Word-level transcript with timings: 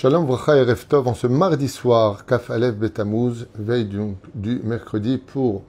Shalom 0.00 0.24
Vracha 0.24 0.56
et 0.56 0.62
Reftov 0.62 1.08
en 1.08 1.12
ce 1.12 1.26
mardi 1.26 1.68
soir, 1.68 2.24
Kaf 2.24 2.48
Aleph 2.48 2.74
Betamuz, 2.74 3.46
veille 3.54 3.84
du, 3.84 4.00
du 4.34 4.58
mercredi 4.64 5.18
pour 5.18 5.62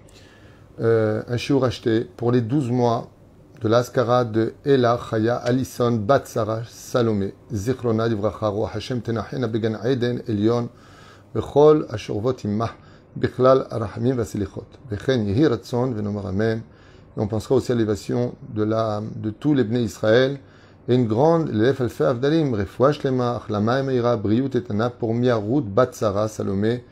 euh, 0.79 1.21
un 1.27 1.35
shiur 1.35 1.65
acheté 1.65 2.07
pour 2.15 2.31
les 2.31 2.39
12 2.39 2.71
mois 2.71 3.09
de 3.61 3.67
l'Askara 3.67 4.23
de 4.23 4.53
Ela 4.63 4.97
Chaya 4.97 5.35
Alison 5.35 5.91
Batsara 5.91 6.61
Salomé, 6.65 7.33
Zichrona 7.51 8.07
Divracha 8.07 8.47
Roa 8.47 8.71
Hashem 8.73 9.01
Tenachena 9.01 9.47
Began 9.49 9.77
Eden 9.83 10.21
Elion, 10.29 10.69
Bechol 11.35 11.85
Ashurvot 11.89 12.37
Immah, 12.45 12.71
Bichlal 13.17 13.67
Arahamim 13.69 14.15
Vasilichot, 14.15 14.63
Bechen 14.89 15.27
Yehi 15.27 15.45
Ratzon 15.47 15.91
Venomar 15.91 16.27
Amen. 16.27 16.61
Et 17.17 17.19
on 17.19 17.27
pensera 17.27 17.55
aussi 17.55 17.73
à 17.73 17.75
l'élévation 17.75 18.33
de, 18.47 18.63
de 18.63 19.29
tous 19.29 19.53
les 19.53 19.65
Bnei 19.65 19.83
Israël 19.83 20.39
et 20.91 20.95
une 20.95 21.07
grande, 21.07 21.49
l'Elef 21.53 21.79
Alfa 21.79 22.09
Avdalim, 22.09 22.53
Refouach 22.53 23.01
Lema, 23.03 23.37
Achlama 23.37 24.17
Briut 24.17 24.53
Etana, 24.53 24.89
pour 24.89 25.13
Miarout, 25.13 25.61
Batsara, 25.61 26.27
Salomé, 26.27 26.83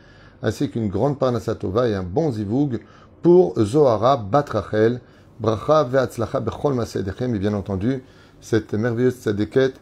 ainsi 0.41 0.69
qu'une 0.69 0.87
grande 0.87 1.19
Parnasatova 1.19 1.89
et 1.89 1.95
un 1.95 2.03
bon 2.03 2.31
Zivoug 2.31 2.79
pour 3.21 3.59
Zohara, 3.59 4.15
Batrachel, 4.15 5.01
Bracha 5.41 5.83
Ve'atzlacha 5.83 6.39
Bechol 6.39 6.75
Masedechem, 6.75 7.35
et 7.35 7.39
bien 7.39 7.53
entendu, 7.53 8.01
cette 8.39 8.73
merveilleuse 8.73 9.15
tzadeket 9.15 9.73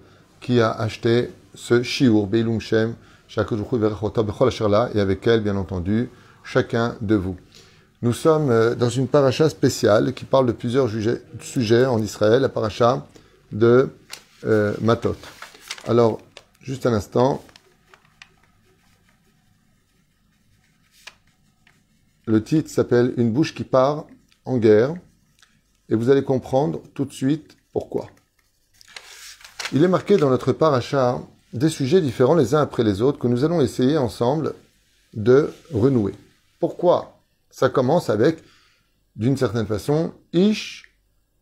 qui 0.41 0.61
a 0.61 0.71
acheté 0.71 1.29
ce 1.53 1.83
Shiur, 1.83 2.25
Beilum 2.25 2.59
Shem, 2.59 2.95
et 3.37 4.99
avec 4.99 5.27
elle, 5.27 5.41
bien 5.41 5.57
entendu, 5.57 6.09
chacun 6.43 6.95
de 7.01 7.13
vous. 7.13 7.35
Nous 8.01 8.13
sommes 8.13 8.49
euh, 8.49 8.73
dans 8.73 8.89
une 8.89 9.07
paracha 9.07 9.47
spéciale 9.47 10.13
qui 10.13 10.25
parle 10.25 10.47
de 10.47 10.53
plusieurs 10.53 10.89
sujets 11.39 11.85
en 11.85 12.01
Israël, 12.01 12.41
la 12.41 12.49
paracha 12.49 13.05
de 13.51 13.89
euh, 14.45 14.75
Matot. 14.81 15.15
Alors, 15.87 16.19
juste 16.61 16.85
un 16.85 16.93
instant. 16.93 17.43
Le 22.25 22.43
titre 22.43 22.69
s'appelle 22.69 23.13
Une 23.17 23.31
bouche 23.31 23.55
qui 23.55 23.63
part 23.63 24.05
en 24.45 24.57
guerre 24.57 24.95
et 25.89 25.95
vous 25.95 26.09
allez 26.09 26.23
comprendre 26.23 26.81
tout 26.93 27.05
de 27.05 27.13
suite 27.13 27.57
pourquoi. 27.71 28.07
Il 29.73 29.83
est 29.83 29.87
marqué 29.87 30.17
dans 30.17 30.29
notre 30.29 30.51
paracha 30.51 31.21
des 31.53 31.69
sujets 31.69 32.01
différents 32.01 32.35
les 32.35 32.53
uns 32.53 32.61
après 32.61 32.83
les 32.83 33.01
autres 33.01 33.19
que 33.19 33.27
nous 33.27 33.43
allons 33.43 33.61
essayer 33.61 33.97
ensemble 33.97 34.53
de 35.13 35.53
renouer. 35.73 36.13
Pourquoi 36.59 37.21
Ça 37.49 37.69
commence 37.69 38.09
avec, 38.09 38.43
d'une 39.15 39.37
certaine 39.37 39.67
façon, 39.67 40.13
Ish 40.33 40.83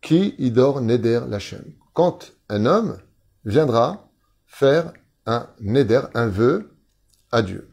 qui 0.02 0.36
idor 0.38 0.82
neder 0.82 1.22
lachem 1.28 1.64
quand 1.94 2.34
un 2.50 2.66
homme 2.66 2.98
viendra 3.44 4.10
faire 4.46 4.94
un 5.26 5.48
neder, 5.60 6.02
un 6.14 6.28
vœu 6.28 6.76
à 7.32 7.42
Dieu. 7.42 7.70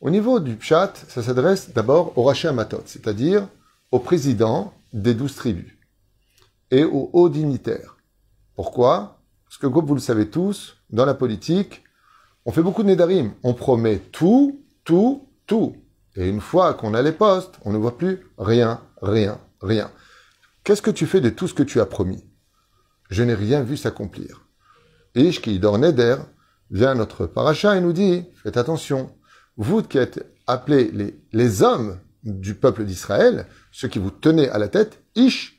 Au 0.00 0.10
niveau 0.10 0.38
du 0.38 0.56
pshat, 0.56 0.92
ça 1.08 1.22
s'adresse 1.22 1.72
d'abord 1.72 2.16
au 2.16 2.22
Raché 2.22 2.50
Matot, 2.52 2.82
c'est-à-dire 2.86 3.48
au 3.90 3.98
président 3.98 4.72
des 4.92 5.14
douze 5.14 5.34
tribus 5.34 5.72
et 6.70 6.84
aux 6.84 7.10
hauts 7.12 7.28
dignitaires. 7.28 7.96
Pourquoi? 8.54 9.20
Parce 9.44 9.58
que 9.58 9.66
comme 9.66 9.86
vous 9.86 9.94
le 9.94 10.00
savez 10.00 10.28
tous, 10.28 10.76
dans 10.90 11.04
la 11.04 11.14
politique, 11.14 11.82
on 12.44 12.52
fait 12.52 12.62
beaucoup 12.62 12.82
de 12.82 12.88
nedarim. 12.88 13.32
On 13.42 13.54
promet 13.54 13.98
tout, 13.98 14.64
tout, 14.84 15.28
tout. 15.46 15.76
Et 16.16 16.28
une 16.28 16.40
fois 16.40 16.74
qu'on 16.74 16.94
a 16.94 17.02
les 17.02 17.12
postes, 17.12 17.54
on 17.64 17.72
ne 17.72 17.78
voit 17.78 17.96
plus 17.96 18.26
rien, 18.36 18.80
rien, 19.02 19.40
rien. 19.60 19.90
Qu'est-ce 20.64 20.82
que 20.82 20.90
tu 20.90 21.06
fais 21.06 21.20
de 21.20 21.30
tout 21.30 21.48
ce 21.48 21.54
que 21.54 21.62
tu 21.62 21.80
as 21.80 21.86
promis? 21.86 22.27
Je 23.08 23.22
n'ai 23.22 23.34
rien 23.34 23.62
vu 23.62 23.76
s'accomplir. 23.76 24.46
Ish 25.14 25.40
qui 25.40 25.58
dort 25.58 25.78
Neder 25.78 26.16
vient 26.70 26.90
à 26.90 26.94
notre 26.94 27.26
paracha 27.26 27.76
et 27.76 27.80
nous 27.80 27.92
dit, 27.92 28.24
faites 28.42 28.56
attention, 28.56 29.14
vous 29.56 29.82
qui 29.82 29.98
êtes 29.98 30.24
appelés 30.46 31.16
les, 31.32 31.62
hommes 31.62 31.98
du 32.22 32.54
peuple 32.54 32.84
d'Israël, 32.84 33.46
ceux 33.72 33.88
qui 33.88 33.98
vous 33.98 34.10
tenez 34.10 34.48
à 34.50 34.58
la 34.58 34.68
tête, 34.68 35.02
Ish 35.14 35.58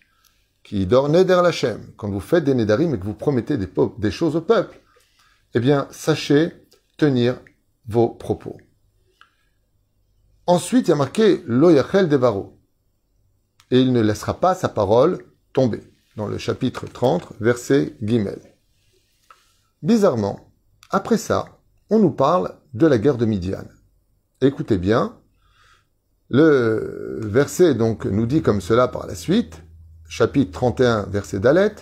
qui 0.63 0.85
dort 0.85 1.09
Neder 1.09 1.41
Lachem, 1.43 1.93
quand 1.97 2.09
vous 2.09 2.19
faites 2.19 2.43
des 2.43 2.53
Nedarim 2.53 2.93
et 2.93 2.99
que 2.99 3.05
vous 3.05 3.13
promettez 3.13 3.57
des, 3.57 4.11
choses 4.11 4.35
au 4.35 4.41
peuple, 4.41 4.79
eh 5.55 5.59
bien, 5.59 5.87
sachez 5.89 6.53
tenir 6.97 7.39
vos 7.87 8.09
propos. 8.09 8.57
Ensuite, 10.45 10.87
il 10.87 10.91
y 10.91 10.93
a 10.93 10.97
marqué 10.97 11.43
Loyachel 11.47 12.07
Devaro. 12.07 12.55
Et 13.71 13.79
il 13.79 13.93
ne 13.93 14.01
laissera 14.01 14.39
pas 14.39 14.55
sa 14.55 14.69
parole 14.69 15.19
tomber 15.53 15.88
dans 16.19 16.27
le 16.27 16.37
chapitre 16.37 16.85
30, 16.85 17.31
verset 17.39 17.95
Guimel. 18.03 18.41
Bizarrement, 19.81 20.51
après 20.89 21.17
ça, 21.17 21.45
on 21.89 21.97
nous 21.97 22.11
parle 22.11 22.55
de 22.73 22.87
la 22.87 22.97
guerre 22.97 23.15
de 23.15 23.25
Midian. 23.25 23.63
Écoutez 24.41 24.77
bien, 24.77 25.15
le 26.29 27.21
verset 27.23 27.73
donc 27.73 28.03
nous 28.03 28.25
dit 28.25 28.41
comme 28.41 28.59
cela 28.59 28.89
par 28.89 29.07
la 29.07 29.15
suite, 29.15 29.63
chapitre 30.09 30.51
31, 30.51 31.03
verset 31.03 31.39
Dalet, 31.39 31.75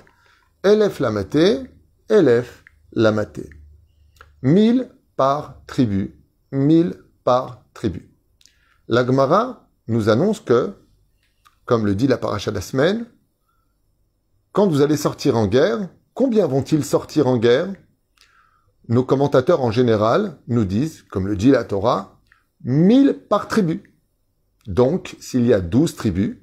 Elef 0.64 1.00
Lamaté, 1.00 1.64
Elef 2.08 2.64
Lamaté. 2.94 3.50
Mille 4.44 4.92
par 5.16 5.64
tribu, 5.66 6.16
mille 6.52 6.94
par 7.24 7.64
tribu. 7.74 8.12
L'Agmara 8.88 9.68
nous 9.88 10.10
annonce 10.10 10.42
que, 10.42 10.74
comme 11.66 11.88
le 11.88 11.96
dit 11.96 12.06
la 12.06 12.20
paracha 12.20 12.52
de 12.52 12.56
la 12.58 12.62
quand 14.58 14.66
vous 14.66 14.82
allez 14.82 14.98
sortir 14.98 15.38
en 15.38 15.46
guerre, 15.46 15.88
combien 16.16 16.48
vont-ils 16.48 16.84
sortir 16.84 17.28
en 17.28 17.38
guerre? 17.38 17.72
Nos 18.88 19.04
commentateurs 19.04 19.62
en 19.62 19.70
général 19.70 20.40
nous 20.48 20.66
disent, 20.66 21.04
comme 21.12 21.28
le 21.28 21.36
dit 21.36 21.52
la 21.52 21.64
Torah, 21.64 22.20
1000 22.64 23.20
par 23.30 23.48
tribu. 23.48 23.94
Donc, 24.66 25.16
s'il 25.20 25.46
y 25.46 25.54
a 25.54 25.62
12 25.62 25.96
tribus, 25.96 26.38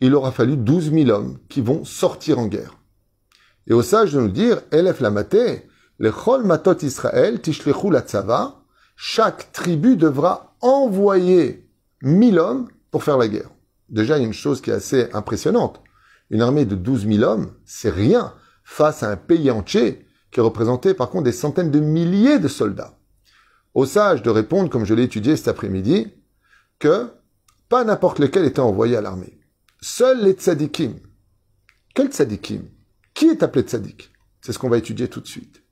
il 0.00 0.12
aura 0.16 0.32
fallu 0.32 0.56
12 0.56 0.90
000 0.92 1.10
hommes 1.10 1.38
qui 1.48 1.60
vont 1.60 1.84
sortir 1.84 2.40
en 2.40 2.48
guerre. 2.48 2.78
Et 3.68 3.74
au 3.74 3.82
sage 3.82 4.14
de 4.14 4.20
nous 4.20 4.26
dire, 4.26 4.62
Elef 4.72 4.98
Lamaté, 4.98 5.68
le 5.98 6.10
Chol 6.10 6.42
Matot 6.42 6.78
Israël, 6.82 7.40
Tishlechu 7.40 7.92
chaque 8.96 9.52
tribu 9.52 9.96
devra 9.96 10.56
envoyer 10.60 11.70
1000 12.02 12.40
hommes 12.40 12.68
pour 12.90 13.04
faire 13.04 13.18
la 13.18 13.28
guerre. 13.28 13.50
Déjà, 13.88 14.18
il 14.18 14.22
y 14.22 14.24
a 14.24 14.26
une 14.26 14.32
chose 14.32 14.60
qui 14.60 14.70
est 14.70 14.74
assez 14.74 15.10
impressionnante. 15.12 15.80
Une 16.30 16.42
armée 16.42 16.64
de 16.64 16.74
12 16.74 17.06
000 17.06 17.22
hommes, 17.22 17.54
c'est 17.64 17.90
rien 17.90 18.34
face 18.64 19.02
à 19.02 19.10
un 19.10 19.16
pays 19.16 19.50
entier 19.50 20.06
qui 20.30 20.40
est 20.40 20.42
représenté 20.42 20.94
par 20.94 21.10
contre 21.10 21.24
des 21.24 21.32
centaines 21.32 21.70
de 21.70 21.80
milliers 21.80 22.38
de 22.38 22.48
soldats. 22.48 22.98
Au 23.74 23.86
sage 23.86 24.22
de 24.22 24.30
répondre, 24.30 24.70
comme 24.70 24.84
je 24.84 24.94
l'ai 24.94 25.04
étudié 25.04 25.36
cet 25.36 25.48
après-midi, 25.48 26.12
que 26.78 27.10
pas 27.68 27.84
n'importe 27.84 28.18
lequel 28.18 28.44
était 28.44 28.60
envoyé 28.60 28.96
à 28.96 29.00
l'armée. 29.00 29.40
Seuls 29.80 30.22
les 30.22 30.32
tzadikim. 30.32 30.94
Quel 31.94 32.08
tzadikim? 32.08 32.62
Qui 33.14 33.26
est 33.26 33.42
appelé 33.42 33.64
tzadik? 33.64 34.12
C'est 34.40 34.52
ce 34.52 34.58
qu'on 34.58 34.68
va 34.68 34.78
étudier 34.78 35.08
tout 35.08 35.20
de 35.20 35.26
suite. 35.26 35.62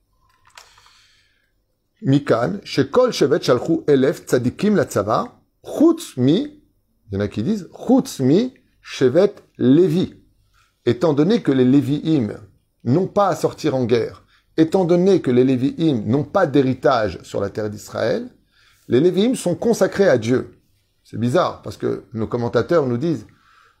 Mikan, 2.01 2.59
Shekol 2.63 3.13
Shevet 3.13 3.41
Shalchu 3.41 3.81
Elef 3.87 4.25
Tzadikim 4.25 4.75
la 4.75 4.85
Tzava, 4.85 5.41
Chutz 5.63 6.17
mi, 6.17 6.63
il 7.07 7.13
y 7.13 7.17
en 7.17 7.21
a 7.21 7.27
qui 7.27 7.43
disent, 7.43 7.69
Chutz 7.73 8.21
Levi 9.57 10.22
étant 10.85 11.13
donné 11.13 11.41
que 11.41 11.51
les 11.51 11.65
Lévi'im 11.65 12.39
n'ont 12.83 13.07
pas 13.07 13.27
à 13.27 13.35
sortir 13.35 13.75
en 13.75 13.85
guerre, 13.85 14.23
étant 14.57 14.85
donné 14.85 15.21
que 15.21 15.31
les 15.31 15.43
Lévi'im 15.43 16.03
n'ont 16.05 16.23
pas 16.23 16.45
d'héritage 16.45 17.19
sur 17.23 17.41
la 17.41 17.49
terre 17.49 17.69
d'Israël, 17.69 18.29
les 18.87 18.99
Lévi'im 18.99 19.35
sont 19.35 19.55
consacrés 19.55 20.09
à 20.09 20.17
Dieu. 20.17 20.59
C'est 21.03 21.19
bizarre, 21.19 21.61
parce 21.61 21.77
que 21.77 22.03
nos 22.13 22.27
commentateurs 22.27 22.85
nous 22.85 22.97
disent, 22.97 23.25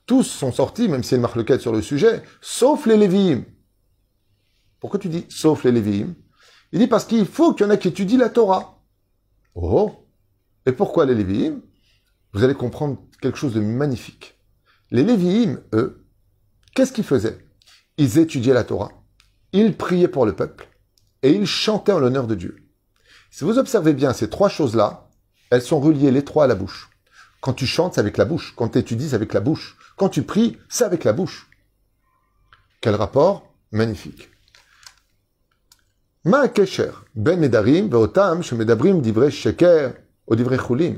tous 0.05 0.23
sont 0.23 0.51
sortis, 0.51 0.87
même 0.87 1.01
a 1.01 1.15
une 1.15 1.21
marque 1.21 1.35
lequel 1.35 1.59
sur 1.59 1.71
le 1.71 1.81
sujet, 1.81 2.23
sauf 2.41 2.85
les 2.85 2.97
Lévi'im. 2.97 3.43
Pourquoi 4.79 4.99
tu 4.99 5.09
dis 5.09 5.25
sauf 5.29 5.63
les 5.63 5.71
Lévi'im? 5.71 6.13
Il 6.71 6.79
dit 6.79 6.87
parce 6.87 7.05
qu'il 7.05 7.25
faut 7.25 7.53
qu'il 7.53 7.65
y 7.65 7.69
en 7.69 7.71
ait 7.71 7.79
qui 7.79 7.87
étudient 7.89 8.17
la 8.17 8.29
Torah. 8.29 8.81
Oh 9.55 9.93
Et 10.65 10.71
pourquoi 10.71 11.05
les 11.05 11.15
Lévi'im? 11.15 11.61
Vous 12.33 12.43
allez 12.43 12.55
comprendre 12.55 12.97
quelque 13.21 13.37
chose 13.37 13.53
de 13.53 13.61
magnifique. 13.61 14.39
Les 14.89 15.03
Lévi'im, 15.03 15.59
eux, 15.73 16.02
Qu'est-ce 16.75 16.91
qu'ils 16.91 17.03
faisaient? 17.03 17.37
Ils 17.97 18.17
étudiaient 18.17 18.53
la 18.53 18.63
Torah, 18.63 18.91
ils 19.51 19.77
priaient 19.77 20.07
pour 20.07 20.25
le 20.25 20.33
peuple 20.33 20.67
et 21.21 21.31
ils 21.31 21.45
chantaient 21.45 21.91
en 21.91 21.99
l'honneur 21.99 22.27
de 22.27 22.35
Dieu. 22.35 22.57
Si 23.29 23.43
vous 23.43 23.57
observez 23.57 23.93
bien 23.93 24.13
ces 24.13 24.29
trois 24.29 24.49
choses-là, 24.49 25.09
elles 25.51 25.61
sont 25.61 25.79
reliées 25.79 26.11
les 26.11 26.25
trois 26.25 26.45
à 26.45 26.47
la 26.47 26.55
bouche. 26.55 26.89
Quand 27.41 27.53
tu 27.53 27.67
chantes, 27.67 27.95
c'est 27.95 27.99
avec 27.99 28.17
la 28.17 28.25
bouche. 28.25 28.53
Quand 28.55 28.69
tu 28.69 28.79
étudies, 28.79 29.09
c'est 29.09 29.15
avec 29.15 29.33
la 29.33 29.39
bouche. 29.39 29.77
Quand 29.97 30.09
tu 30.09 30.23
pries, 30.23 30.57
c'est 30.69 30.85
avec 30.85 31.03
la 31.03 31.13
bouche. 31.13 31.49
Quel 32.81 32.95
rapport? 32.95 33.53
Magnifique. 33.71 34.29
Ma 36.25 36.47
kesher 36.47 36.91
ben 37.15 37.39
nedarim 37.39 37.89
ve'otam 37.89 38.41
shemedabrim 38.41 39.01
divrei 39.01 39.29
sheker 39.29 39.93
ou 40.25 40.35
divrei 40.35 40.57
chulin. 40.57 40.95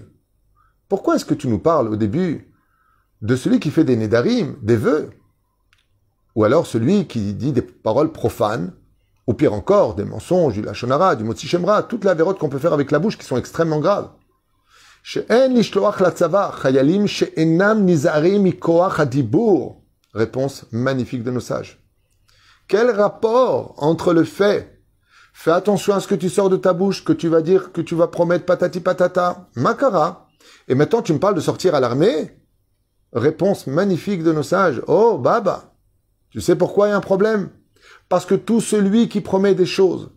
Pourquoi 0.88 1.16
est-ce 1.16 1.26
que 1.26 1.34
tu 1.34 1.48
nous 1.48 1.60
parles 1.60 1.88
au 1.88 1.96
début 1.96 2.54
de 3.22 3.36
celui 3.36 3.60
qui 3.60 3.72
fait 3.72 3.84
des 3.84 3.96
nedarim, 3.96 4.56
des 4.62 4.78
vœux, 4.78 5.10
ou 6.36 6.44
alors 6.44 6.68
celui 6.68 7.08
qui 7.08 7.34
dit 7.34 7.54
des 7.54 7.62
paroles 7.62 8.12
profanes 8.12 8.74
Ou 9.28 9.34
pire 9.34 9.54
encore, 9.54 9.96
des 9.96 10.04
mensonges, 10.04 10.54
du 10.54 10.62
lachonara, 10.62 11.16
du 11.16 11.24
motzi 11.24 11.48
shemra, 11.48 11.82
toutes 11.84 12.04
les 12.04 12.12
avérotes 12.12 12.38
qu'on 12.38 12.50
peut 12.50 12.60
faire 12.60 12.74
avec 12.74 12.92
la 12.92 13.00
bouche 13.00 13.18
qui 13.18 13.26
sont 13.26 13.38
extrêmement 13.38 13.80
graves. 13.80 14.10
Réponse 20.14 20.66
magnifique 20.72 21.24
de 21.24 21.32
nos 21.32 21.40
sages. 21.40 21.80
Quel 22.68 22.90
rapport 22.92 23.76
entre 23.78 24.14
le 24.14 24.24
fait, 24.24 24.82
fais 25.34 25.52
attention 25.52 25.94
à 25.94 26.00
ce 26.00 26.08
que 26.08 26.16
tu 26.16 26.30
sors 26.30 26.50
de 26.50 26.58
ta 26.58 26.74
bouche, 26.74 27.04
que 27.04 27.14
tu 27.14 27.28
vas 27.28 27.42
dire, 27.42 27.72
que 27.72 27.82
tu 27.82 27.96
vas 27.96 28.08
promettre 28.08 28.46
patati 28.46 28.80
patata, 28.80 29.48
makara, 29.56 30.28
et 30.68 30.76
maintenant 30.76 31.02
tu 31.02 31.14
me 31.14 31.20
parles 31.20 31.36
de 31.36 31.42
sortir 31.42 31.76
à 31.76 31.80
l'armée? 31.80 32.40
Réponse 33.14 33.68
magnifique 33.68 34.24
de 34.24 34.34
nos 34.34 34.44
sages. 34.44 34.82
Oh, 34.88 35.18
Baba, 35.18 35.75
tu 36.36 36.42
sais 36.42 36.58
pourquoi 36.58 36.88
il 36.88 36.90
y 36.90 36.94
a 36.94 36.98
un 36.98 37.00
problème? 37.00 37.50
Parce 38.10 38.26
que 38.26 38.36
tout 38.36 38.60
celui 38.60 39.08
qui 39.08 39.22
promet 39.22 39.56
des 39.56 39.66
choses, 39.66 40.12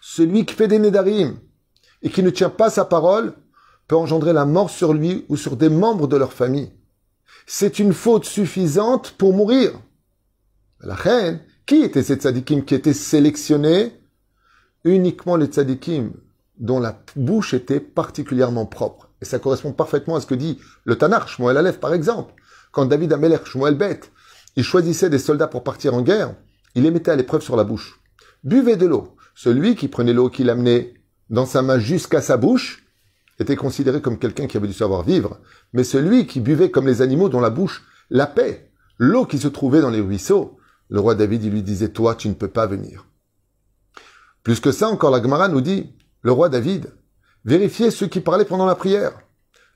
celui 0.00 0.46
qui 0.46 0.54
fait 0.54 0.68
des 0.68 0.78
nédarim, 0.78 1.40
et 2.02 2.10
qui 2.10 2.22
ne 2.22 2.30
tient 2.30 2.50
pas 2.50 2.70
sa 2.70 2.84
parole, 2.84 3.34
peut 3.88 3.96
engendrer 3.96 4.32
la 4.32 4.44
mort 4.44 4.70
sur 4.70 4.94
lui 4.94 5.26
ou 5.28 5.36
sur 5.36 5.56
des 5.56 5.68
membres 5.68 6.06
de 6.06 6.16
leur 6.16 6.32
famille. 6.32 6.70
C'est 7.48 7.80
une 7.80 7.92
faute 7.92 8.26
suffisante 8.26 9.16
pour 9.18 9.34
mourir. 9.34 9.72
La 10.78 10.94
reine, 10.94 11.40
qui 11.66 11.82
étaient 11.82 12.04
ces 12.04 12.14
tzadikim 12.14 12.64
qui 12.64 12.76
étaient 12.76 12.94
sélectionnés? 12.94 13.92
Uniquement 14.84 15.34
les 15.34 15.46
tzadikim 15.46 16.12
dont 16.58 16.78
la 16.78 17.02
bouche 17.16 17.54
était 17.54 17.80
particulièrement 17.80 18.66
propre. 18.66 19.10
Et 19.20 19.24
ça 19.24 19.40
correspond 19.40 19.72
parfaitement 19.72 20.14
à 20.14 20.20
ce 20.20 20.26
que 20.26 20.36
dit 20.36 20.60
le 20.84 20.96
Tanakh, 20.96 21.26
Shmuel 21.26 21.56
Aleph 21.56 21.80
par 21.80 21.92
exemple. 21.92 22.34
Quand 22.70 22.86
David 22.86 23.12
Ameler, 23.12 23.38
Shmuel 23.44 23.74
Bet, 23.74 24.00
il 24.56 24.64
choisissait 24.64 25.10
des 25.10 25.18
soldats 25.18 25.48
pour 25.48 25.64
partir 25.64 25.94
en 25.94 26.02
guerre, 26.02 26.34
il 26.74 26.82
les 26.82 26.90
mettait 26.90 27.10
à 27.10 27.16
l'épreuve 27.16 27.42
sur 27.42 27.56
la 27.56 27.64
bouche. 27.64 28.00
Buvez 28.42 28.76
de 28.76 28.86
l'eau. 28.86 29.16
Celui 29.34 29.74
qui 29.74 29.88
prenait 29.88 30.12
l'eau 30.12 30.28
qu'il 30.28 30.50
amenait 30.50 30.94
dans 31.30 31.46
sa 31.46 31.62
main 31.62 31.78
jusqu'à 31.78 32.20
sa 32.20 32.36
bouche 32.36 32.84
était 33.38 33.56
considéré 33.56 34.00
comme 34.00 34.18
quelqu'un 34.18 34.46
qui 34.46 34.56
avait 34.56 34.68
du 34.68 34.74
savoir-vivre. 34.74 35.38
Mais 35.72 35.84
celui 35.84 36.26
qui 36.26 36.40
buvait 36.40 36.70
comme 36.70 36.86
les 36.86 37.02
animaux 37.02 37.28
dont 37.28 37.40
la 37.40 37.50
bouche 37.50 37.84
la 38.10 38.26
paix, 38.26 38.70
l'eau 38.98 39.24
qui 39.24 39.38
se 39.38 39.48
trouvait 39.48 39.80
dans 39.80 39.90
les 39.90 40.00
ruisseaux, 40.00 40.58
le 40.88 41.00
roi 41.00 41.14
David, 41.14 41.50
lui 41.50 41.62
disait, 41.62 41.88
toi, 41.88 42.14
tu 42.14 42.28
ne 42.28 42.34
peux 42.34 42.48
pas 42.48 42.66
venir. 42.66 43.06
Plus 44.42 44.60
que 44.60 44.72
ça, 44.72 44.88
encore 44.88 45.10
la 45.10 45.22
Gemara 45.22 45.48
nous 45.48 45.62
dit, 45.62 45.94
le 46.22 46.32
roi 46.32 46.48
David, 46.48 46.92
vérifiez 47.44 47.90
ceux 47.90 48.06
qui 48.06 48.20
parlaient 48.20 48.44
pendant 48.44 48.66
la 48.66 48.74
prière. 48.74 49.18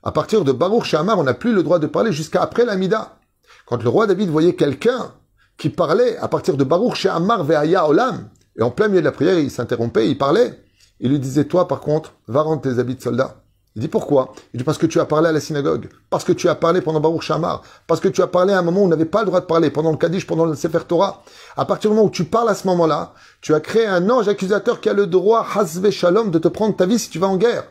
À 0.02 0.12
partir 0.12 0.44
de 0.44 0.52
Baruch 0.52 0.84
Shamar, 0.84 1.18
on 1.18 1.24
n'a 1.24 1.34
plus 1.34 1.52
le 1.52 1.62
droit 1.62 1.78
de 1.78 1.86
parler 1.86 2.12
jusqu'à 2.12 2.42
après 2.42 2.64
l'Amida. 2.64 3.17
Quand 3.66 3.82
le 3.82 3.88
roi 3.88 4.06
David 4.06 4.28
voyait 4.30 4.54
quelqu'un 4.54 5.12
qui 5.56 5.70
parlait 5.70 6.16
à 6.18 6.28
partir 6.28 6.56
de 6.56 6.64
Baruch 6.64 6.94
Shamar 6.94 7.44
Ve'aya 7.44 7.86
Olam, 7.88 8.28
et 8.56 8.62
en 8.62 8.70
plein 8.70 8.88
milieu 8.88 9.00
de 9.00 9.04
la 9.04 9.12
prière, 9.12 9.38
il 9.38 9.50
s'interrompait, 9.50 10.08
il 10.08 10.18
parlait, 10.18 10.62
il 11.00 11.10
lui 11.10 11.18
disait, 11.18 11.44
toi, 11.44 11.68
par 11.68 11.80
contre, 11.80 12.14
va 12.26 12.42
rendre 12.42 12.62
tes 12.62 12.78
habits 12.78 12.96
de 12.96 13.02
soldat. 13.02 13.42
Il 13.76 13.82
dit 13.82 13.88
pourquoi? 13.88 14.32
Il 14.52 14.58
dit 14.58 14.64
parce 14.64 14.78
que 14.78 14.86
tu 14.86 14.98
as 14.98 15.04
parlé 15.04 15.28
à 15.28 15.32
la 15.32 15.38
synagogue, 15.38 15.88
parce 16.10 16.24
que 16.24 16.32
tu 16.32 16.48
as 16.48 16.56
parlé 16.56 16.80
pendant 16.80 16.98
Baruch 16.98 17.22
Shamar, 17.22 17.62
parce 17.86 18.00
que 18.00 18.08
tu 18.08 18.22
as 18.22 18.26
parlé 18.26 18.52
à 18.52 18.58
un 18.58 18.62
moment 18.62 18.80
où 18.80 18.84
on 18.84 18.88
n'avait 18.88 19.04
pas 19.04 19.20
le 19.20 19.26
droit 19.26 19.40
de 19.40 19.46
parler, 19.46 19.70
pendant 19.70 19.92
le 19.92 19.96
Kaddish, 19.96 20.26
pendant 20.26 20.46
le 20.46 20.56
Sefer 20.56 20.80
Torah. 20.88 21.22
À 21.56 21.64
partir 21.64 21.90
du 21.90 21.96
moment 21.96 22.08
où 22.08 22.10
tu 22.10 22.24
parles 22.24 22.48
à 22.48 22.54
ce 22.54 22.66
moment-là, 22.66 23.12
tu 23.40 23.54
as 23.54 23.60
créé 23.60 23.86
un 23.86 24.10
ange 24.10 24.26
accusateur 24.26 24.80
qui 24.80 24.88
a 24.88 24.94
le 24.94 25.06
droit, 25.06 25.46
Hasve 25.54 25.90
Shalom, 25.90 26.32
de 26.32 26.38
te 26.40 26.48
prendre 26.48 26.74
ta 26.74 26.86
vie 26.86 26.98
si 26.98 27.10
tu 27.10 27.20
vas 27.20 27.28
en 27.28 27.36
guerre. 27.36 27.68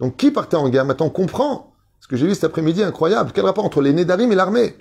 Donc 0.00 0.16
qui 0.18 0.30
partait 0.30 0.56
en 0.56 0.68
guerre? 0.68 0.84
Maintenant 0.84 1.06
on 1.06 1.10
comprend 1.10 1.73
ce 2.04 2.08
que 2.08 2.16
j'ai 2.16 2.26
vu 2.26 2.34
cet 2.34 2.44
après-midi, 2.44 2.82
incroyable. 2.82 3.32
Quel 3.32 3.46
rapport 3.46 3.64
entre 3.64 3.80
les 3.80 3.94
Nédarim 3.94 4.30
et 4.30 4.34
l'armée? 4.34 4.76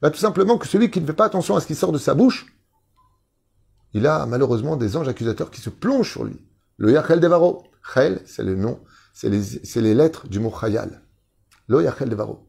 Bah, 0.00 0.12
Tout 0.12 0.20
simplement 0.20 0.58
que 0.58 0.68
celui 0.68 0.92
qui 0.92 1.00
ne 1.00 1.06
fait 1.06 1.12
pas 1.12 1.24
attention 1.24 1.56
à 1.56 1.60
ce 1.60 1.66
qui 1.66 1.74
sort 1.74 1.90
de 1.90 1.98
sa 1.98 2.14
bouche, 2.14 2.46
il 3.94 4.06
a 4.06 4.26
malheureusement 4.26 4.76
des 4.76 4.96
anges 4.96 5.08
accusateurs 5.08 5.50
qui 5.50 5.60
se 5.60 5.70
plongent 5.70 6.08
sur 6.08 6.22
lui. 6.22 6.40
Le 6.76 6.92
Yachel 6.92 7.18
Devaro. 7.18 7.64
Chel, 7.82 8.22
c'est 8.26 8.44
le 8.44 8.54
nom 8.54 8.80
c'est 9.12 9.28
les, 9.28 9.80
les, 9.82 9.94
lettres 9.94 10.28
du 10.28 10.38
mot 10.38 10.54
Chayal. 10.56 11.02
Lo 11.66 11.80
Yachel 11.80 12.10
Devaro. 12.10 12.46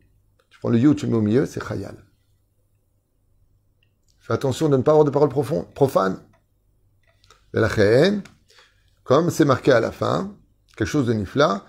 Tu 0.51 0.59
prends 0.59 0.69
le 0.69 0.77
You, 0.77 0.93
tu 0.93 1.07
mets 1.07 1.15
au 1.15 1.21
milieu, 1.21 1.47
c'est 1.47 1.67
Chayal. 1.67 1.95
Fais 4.19 4.33
attention 4.33 4.69
de 4.69 4.77
ne 4.77 4.83
pas 4.83 4.91
avoir 4.91 5.05
de 5.05 5.09
paroles 5.09 5.29
profanes. 5.73 6.19
La 7.51 7.67
comme 9.03 9.31
c'est 9.31 9.45
marqué 9.45 9.71
à 9.71 9.79
la 9.79 9.91
fin, 9.91 10.37
quelque 10.79 10.87
chose 10.87 11.07
de 11.07 11.13
nifla, 11.13 11.65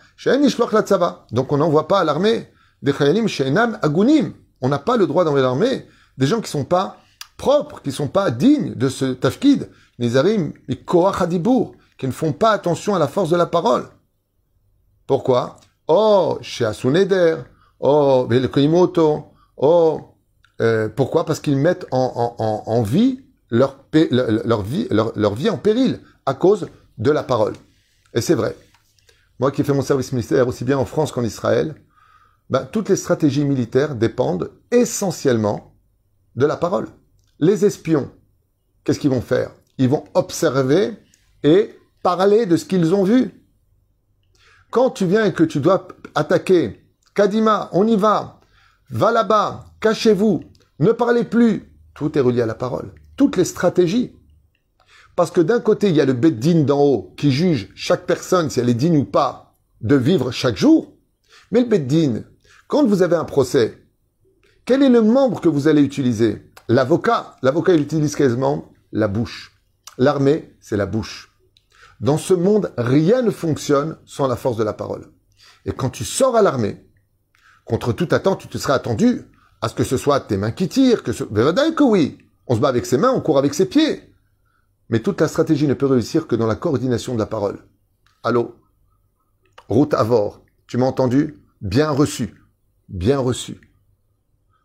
donc 1.33 1.53
on 1.53 1.57
n'envoie 1.57 1.89
pas 1.89 1.99
à 1.99 2.05
l'armée 2.05 2.49
des 2.81 2.93
chayalim 2.93 3.27
she'enam 3.27 3.77
agunim. 3.83 4.35
On 4.61 4.69
n'a 4.69 4.79
pas 4.79 4.97
le 4.97 5.09
droit 5.09 5.25
d'envoyer 5.25 5.45
à 5.45 5.49
l'armée 5.49 5.87
des 6.17 6.29
gens 6.29 6.41
qui 6.41 6.49
sont 6.49 6.65
pas 6.65 6.99
propres, 7.37 7.83
qui 7.83 7.91
sont 7.91 8.07
pas 8.07 8.31
dignes 8.31 8.75
de 8.75 8.89
ce 8.89 9.07
tafkid, 9.07 9.69
nizarim, 9.99 10.53
qui 10.69 12.07
ne 12.07 12.13
font 12.13 12.33
pas 12.33 12.53
attention 12.53 12.95
à 12.95 13.01
la 13.01 13.09
force 13.09 13.31
de 13.31 13.37
la 13.37 13.47
parole. 13.47 13.89
Pourquoi? 15.09 15.57
Oh, 15.89 16.39
chez 16.41 16.71
oh, 17.81 18.27
Velkoimoto, 18.31 19.25
oh, 19.57 20.01
euh, 20.61 20.89
pourquoi? 20.89 21.27
Parce 21.27 21.41
qu'ils 21.41 21.57
mettent 21.57 21.87
en, 21.91 22.37
en, 22.39 22.63
en, 22.65 22.83
vie 22.83 23.25
leur, 23.51 23.77
leur, 23.93 24.63
vie, 24.63 24.87
leur, 24.91 25.19
leur, 25.19 25.35
vie 25.35 25.51
en 25.51 25.57
péril 25.57 25.99
à 26.27 26.35
cause 26.35 26.69
de 26.99 27.11
la 27.11 27.25
parole. 27.25 27.55
Et 28.15 28.21
c'est 28.21 28.35
vrai. 28.35 28.55
Moi 29.41 29.51
qui 29.51 29.65
fais 29.65 29.73
mon 29.73 29.81
service 29.81 30.13
militaire 30.13 30.47
aussi 30.47 30.65
bien 30.65 30.77
en 30.77 30.85
France 30.85 31.13
qu'en 31.13 31.25
Israël, 31.25 31.75
ben, 32.51 32.69
toutes 32.71 32.91
les 32.91 32.97
stratégies 32.97 33.47
militaires 33.47 33.95
dépendent 33.95 34.51
essentiellement 34.71 35.75
de 36.37 36.45
la 36.45 36.59
parole. 36.59 36.89
Les 37.39 37.65
espions, 37.65 38.11
qu'est-ce 38.85 39.01
qu'ils 39.01 39.11
vont 39.11 39.23
faire? 39.23 39.53
Ils 39.79 39.89
vont 39.89 40.05
observer 40.13 40.99
et 41.43 41.75
parler 42.03 42.45
de 42.45 42.59
ce 42.59 42.67
qu'ils 42.67 42.95
ont 42.95 43.03
vu. 43.03 43.33
Quand 44.71 44.91
tu 44.91 45.07
viens 45.07 45.25
et 45.25 45.33
que 45.33 45.43
tu 45.43 45.59
dois 45.59 45.89
attaquer, 46.15 46.85
Kadima, 47.15 47.71
on 47.73 47.87
y 47.87 47.97
va, 47.97 48.41
va 48.91 49.11
là-bas, 49.11 49.65
cachez-vous, 49.81 50.45
ne 50.81 50.93
parlez 50.93 51.25
plus, 51.25 51.73
tout 51.95 52.17
est 52.19 52.21
relié 52.21 52.43
à 52.43 52.47
la 52.47 52.55
parole. 52.55 52.93
Toutes 53.17 53.39
les 53.39 53.47
stratégies. 53.47 54.15
Parce 55.17 55.31
que 55.31 55.41
d'un 55.41 55.61
côté, 55.61 55.89
il 55.89 55.97
y 55.97 56.01
a 56.01 56.05
le 56.05 56.13
Beddin 56.13 56.63
d'en 56.63 56.83
haut 56.83 57.15
qui 57.17 57.31
juge 57.31 57.71
chaque 57.75 58.07
personne 58.07 58.51
si 58.51 58.61
elle 58.61 58.69
est 58.69 58.75
digne 58.75 58.99
ou 58.99 59.05
pas 59.05 59.57
de 59.81 59.97
vivre 59.97 60.31
chaque 60.31 60.57
jour. 60.57 60.93
Mais 61.51 61.61
le 61.61 61.67
Beddin, 61.67 62.23
quand 62.69 62.87
vous 62.87 63.03
avez 63.03 63.17
un 63.17 63.25
procès, 63.25 63.79
quel 64.65 64.83
est 64.83 64.89
le 64.89 65.03
membre 65.03 65.41
que 65.41 65.49
vous 65.49 65.69
allez 65.69 65.83
utiliser? 65.83 66.51
L'avocat. 66.69 67.37
L'avocat, 67.43 67.75
il 67.75 67.81
utilise 67.81 68.15
quasiment 68.15 68.71
la 68.93 69.09
bouche. 69.09 69.61
L'armée, 69.99 70.55
c'est 70.61 70.77
la 70.77 70.87
bouche. 70.87 71.35
Dans 72.01 72.19
ce 72.19 72.33
monde, 72.33 72.73
rien 72.79 73.23
ne 73.23 73.31
fonctionne 73.31 73.97
sans 74.07 74.27
la 74.27 74.37
force 74.37 74.57
de 74.57 74.65
la 74.65 74.73
parole. 74.73 75.11
Et 75.67 75.73
quand 75.73 75.91
tu 75.91 76.05
sors 76.05 76.37
à 76.37 76.43
l'armée, 76.43 76.87
contre 77.65 77.93
toute 77.93 78.13
attente, 78.13 78.41
tu 78.41 78.49
te 78.49 78.59
serais 78.59 78.73
attendu 78.73 79.23
à 79.61 79.69
ce 79.69 79.75
que 79.75 79.85
ce 79.85 79.97
soit 79.97 80.21
tes 80.21 80.37
mains 80.37 80.53
qui 80.53 80.69
tirent, 80.69 81.03
que 81.03 81.13
ce... 81.13 81.25
que 81.25 81.83
oui. 81.83 82.19
On 82.47 82.55
se 82.55 82.61
bat 82.61 82.69
avec 82.69 82.87
ses 82.87 82.97
mains, 82.97 83.13
on 83.13 83.21
court 83.21 83.39
avec 83.39 83.53
ses 83.55 83.67
pieds. 83.67 84.10
Mais 84.91 85.01
toute 85.01 85.21
la 85.21 85.29
stratégie 85.29 85.69
ne 85.69 85.75
peut 85.75 85.87
réussir 85.87 86.27
que 86.27 86.35
dans 86.37 86.49
la 86.49 86.57
coordination 86.57 87.15
de 87.15 87.21
la 87.21 87.27
parole. 87.27 87.65
Allô? 88.25 88.57
Route 89.69 89.95
Avor, 89.95 90.43
tu 90.67 90.77
m'as 90.79 90.87
entendu? 90.87 91.41
Bien 91.61 91.91
reçu. 91.91 92.35
Bien 92.89 93.21
reçu. 93.21 93.61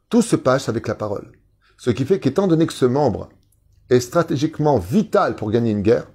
Tout 0.09 0.23
se 0.23 0.35
passe 0.35 0.67
avec 0.67 0.87
la 0.87 0.95
parole. 0.95 1.31
Ce 1.77 1.91
qui 1.91 2.05
fait 2.05 2.19
qu'étant 2.19 2.47
donné 2.47 2.65
que 2.65 2.73
ce 2.73 2.85
membre 2.85 3.29
est 3.91 3.99
stratégiquement 3.99 4.79
vital 4.79 5.35
pour 5.35 5.51
gagner 5.51 5.71
une 5.71 5.83
guerre, 5.83 6.07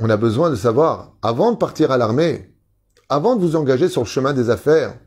on 0.00 0.10
a 0.10 0.16
besoin 0.16 0.50
de 0.50 0.56
savoir, 0.56 1.16
avant 1.22 1.52
de 1.52 1.56
partir 1.56 1.92
à 1.92 1.96
l'armée, 1.96 2.52
avant 3.08 3.36
de 3.36 3.40
vous 3.40 3.56
engager 3.56 3.88
sur 3.88 4.02
le 4.02 4.06
chemin 4.08 4.32
des 4.32 4.50
affaires, 4.50 4.98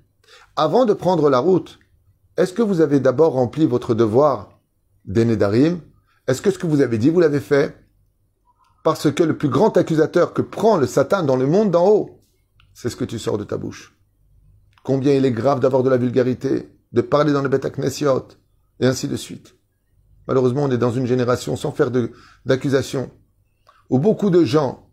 avant 0.55 0.85
de 0.85 0.93
prendre 0.93 1.29
la 1.29 1.39
route, 1.39 1.79
est-ce 2.37 2.53
que 2.53 2.61
vous 2.61 2.79
avez 2.79 3.01
d'abord 3.01 3.33
rempli 3.33 3.65
votre 3.65 3.93
devoir 3.93 4.59
d'Enedarim 5.05 5.81
Est-ce 6.29 6.43
que 6.43 6.51
ce 6.51 6.59
que 6.59 6.67
vous 6.67 6.81
avez 6.81 6.99
dit, 6.99 7.09
vous 7.09 7.21
l'avez 7.21 7.39
fait? 7.39 7.75
Parce 8.83 9.11
que 9.11 9.23
le 9.23 9.35
plus 9.35 9.49
grand 9.49 9.75
accusateur 9.77 10.31
que 10.31 10.43
prend 10.43 10.77
le 10.77 10.85
Satan 10.85 11.23
dans 11.23 11.35
le 11.35 11.47
monde 11.47 11.71
d'en 11.71 11.87
haut, 11.87 12.21
c'est 12.75 12.91
ce 12.91 12.95
que 12.95 13.03
tu 13.03 13.17
sors 13.17 13.39
de 13.39 13.43
ta 13.43 13.57
bouche. 13.57 13.97
Combien 14.83 15.15
il 15.15 15.25
est 15.25 15.31
grave 15.31 15.59
d'avoir 15.59 15.81
de 15.81 15.89
la 15.89 15.97
vulgarité, 15.97 16.69
de 16.91 17.01
parler 17.01 17.33
dans 17.33 17.41
le 17.41 17.49
bêta 17.49 17.69
et 18.79 18.85
ainsi 18.85 19.07
de 19.07 19.15
suite. 19.15 19.55
Malheureusement, 20.27 20.65
on 20.65 20.71
est 20.71 20.77
dans 20.77 20.91
une 20.91 21.07
génération 21.07 21.55
sans 21.55 21.71
faire 21.71 21.89
d'accusation 22.45 23.09
où 23.89 23.97
beaucoup 23.97 24.29
de 24.29 24.45
gens 24.45 24.87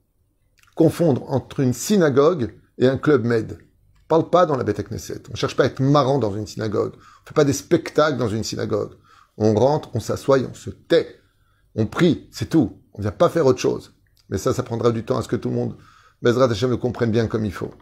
confondent 0.75 1.23
entre 1.26 1.61
une 1.61 1.75
synagogue 1.75 2.55
et 2.78 2.87
un 2.87 2.97
club 2.97 3.26
med. 3.26 3.59
On 4.05 4.09
parle 4.09 4.31
pas 4.31 4.47
dans 4.47 4.57
la 4.57 4.64
Beth 4.64 4.88
Knesset. 4.88 5.25
On 5.31 5.35
cherche 5.35 5.55
pas 5.55 5.64
à 5.64 5.66
être 5.66 5.81
marrant 5.81 6.19
dans 6.19 6.35
une 6.35 6.47
synagogue. 6.47 6.95
On 6.97 7.28
fait 7.28 7.35
pas 7.35 7.45
des 7.45 7.52
spectacles 7.52 8.16
dans 8.16 8.28
une 8.28 8.43
synagogue. 8.43 8.95
On 9.37 9.55
rentre, 9.55 9.90
on 9.93 10.00
s'assoit 10.00 10.38
on 10.38 10.55
se 10.55 10.71
tait. 10.71 11.21
On 11.76 11.87
prie, 11.87 12.28
c'est 12.33 12.49
tout. 12.49 12.83
On 12.95 13.02
vient 13.02 13.11
pas 13.12 13.28
faire 13.28 13.47
autre 13.47 13.61
chose. 13.61 13.92
Mais 14.30 14.38
ça, 14.38 14.52
ça 14.52 14.62
prendra 14.62 14.90
du 14.90 15.04
temps 15.04 15.18
à 15.18 15.23
ce 15.23 15.28
que 15.28 15.37
tout 15.37 15.50
le 15.50 15.54
monde, 15.54 15.76
Bezrat 16.23 16.50
Hashem, 16.50 16.71
le 16.71 16.78
comprenne 16.78 17.11
bien 17.11 17.26
comme 17.26 17.45
il 17.45 17.52
faut. 17.52 17.73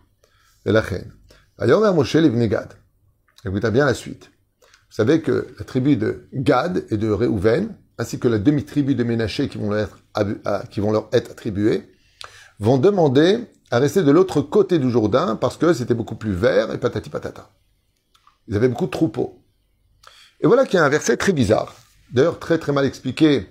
Et 0.66 0.72
la 0.72 0.80
reine. 0.80 1.12
Va 1.56 1.92
Moshe 1.92 2.16
Gad. 2.16 2.74
Écoutez 3.46 3.70
bien 3.70 3.86
la 3.86 3.94
suite. 3.94 4.30
Vous 4.60 4.96
savez 4.96 5.22
que 5.22 5.54
la 5.58 5.64
tribu 5.64 5.96
de 5.96 6.28
Gad 6.32 6.84
et 6.90 6.96
de 6.96 7.10
Reuven, 7.10 7.76
ainsi 7.98 8.18
que 8.18 8.26
la 8.28 8.38
demi-tribu 8.38 8.94
de 8.94 9.04
Ménaché 9.04 9.48
qui 9.48 9.58
vont 9.58 9.74
être 9.74 9.98
qui 10.70 10.80
vont 10.80 10.92
leur 10.92 11.08
être 11.12 11.32
attribuées, 11.32 11.88
vont 12.58 12.78
demander 12.78 13.46
à 13.70 13.78
rester 13.78 14.02
de 14.02 14.10
l'autre 14.10 14.40
côté 14.40 14.78
du 14.78 14.90
Jourdain 14.90 15.36
parce 15.36 15.56
que 15.56 15.72
c'était 15.72 15.94
beaucoup 15.94 16.14
plus 16.16 16.32
vert 16.32 16.72
et 16.72 16.78
patati 16.78 17.10
patata. 17.10 17.50
Ils 18.48 18.56
avaient 18.56 18.68
beaucoup 18.68 18.86
de 18.86 18.90
troupeaux. 18.90 19.42
Et 20.40 20.46
voilà 20.46 20.64
qu'il 20.64 20.78
y 20.78 20.82
a 20.82 20.84
un 20.84 20.88
verset 20.88 21.16
très 21.16 21.32
bizarre, 21.32 21.74
d'ailleurs 22.12 22.38
très 22.38 22.58
très 22.58 22.72
mal 22.72 22.84
expliqué 22.84 23.48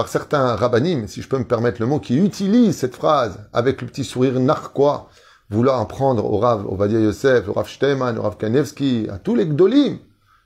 par 0.00 0.08
certains 0.08 0.56
rabbinim, 0.56 1.06
si 1.08 1.20
je 1.20 1.28
peux 1.28 1.36
me 1.36 1.44
permettre 1.44 1.78
le 1.78 1.86
mot, 1.86 2.00
qui 2.00 2.16
utilisent 2.16 2.78
cette 2.78 2.96
phrase 2.96 3.46
avec 3.52 3.82
le 3.82 3.86
petit 3.86 4.02
sourire 4.02 4.40
narquois, 4.40 5.10
vouloir 5.50 5.78
en 5.78 5.84
prendre 5.84 6.24
au 6.24 6.38
Rav 6.38 6.64
Ovadia 6.66 6.98
Yosef, 6.98 7.48
au 7.48 7.52
Rav 7.52 7.68
Shteman, 7.68 8.16
au 8.16 8.22
Rav 8.22 8.38
Kanevski, 8.38 9.08
à 9.10 9.18
tous 9.18 9.34
les 9.34 9.44
gdolim 9.44 9.98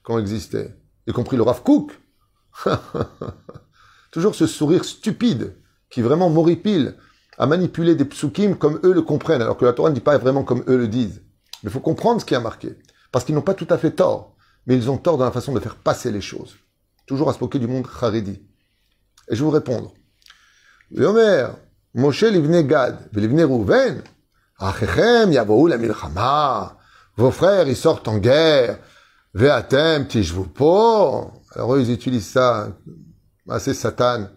qui 0.04 0.10
ont 0.10 0.18
existé, 0.18 0.70
y 1.06 1.12
compris 1.12 1.36
le 1.36 1.44
Rav 1.44 1.62
Kook. 1.62 1.92
Toujours 4.10 4.34
ce 4.34 4.48
sourire 4.48 4.84
stupide 4.84 5.54
qui 5.88 6.02
vraiment 6.02 6.30
m'horripile 6.30 6.96
à 7.38 7.46
manipuler 7.46 7.94
des 7.94 8.04
psukim 8.04 8.56
comme 8.56 8.80
eux 8.82 8.92
le 8.92 9.02
comprennent, 9.02 9.42
alors 9.42 9.56
que 9.56 9.66
la 9.66 9.72
Torah 9.72 9.90
ne 9.90 9.94
dit 9.94 10.00
pas 10.00 10.18
vraiment 10.18 10.42
comme 10.42 10.64
eux 10.66 10.78
le 10.78 10.88
disent. 10.88 11.22
Mais 11.62 11.70
il 11.70 11.72
faut 11.72 11.78
comprendre 11.78 12.20
ce 12.20 12.26
qui 12.26 12.34
a 12.34 12.40
marqué, 12.40 12.76
parce 13.12 13.24
qu'ils 13.24 13.36
n'ont 13.36 13.40
pas 13.40 13.54
tout 13.54 13.68
à 13.70 13.78
fait 13.78 13.92
tort, 13.92 14.34
mais 14.66 14.74
ils 14.74 14.90
ont 14.90 14.98
tort 14.98 15.16
dans 15.16 15.26
la 15.26 15.30
façon 15.30 15.52
de 15.52 15.60
faire 15.60 15.76
passer 15.76 16.10
les 16.10 16.20
choses. 16.20 16.56
Toujours 17.06 17.30
à 17.30 17.34
se 17.34 17.38
moquer 17.38 17.60
du 17.60 17.68
monde 17.68 17.86
Haredi. 18.02 18.42
Et 19.28 19.34
je 19.34 19.40
vais 19.40 19.44
vous 19.44 19.50
répondre. 19.50 19.92
Moshe 21.94 22.24
livne 22.24 22.62
Gad, 22.62 22.98
Rouven, 23.14 24.02
milchama. 25.78 26.76
Vos 27.16 27.30
frères, 27.30 27.68
ils 27.68 27.76
sortent 27.76 28.08
en 28.08 28.18
guerre. 28.18 28.78
Ve'atem. 29.34 30.06
Alors 31.54 31.74
eux, 31.74 31.80
ils 31.80 31.92
utilisent 31.92 32.26
ça, 32.26 32.68
assez 33.48 33.74
satan, 33.74 34.28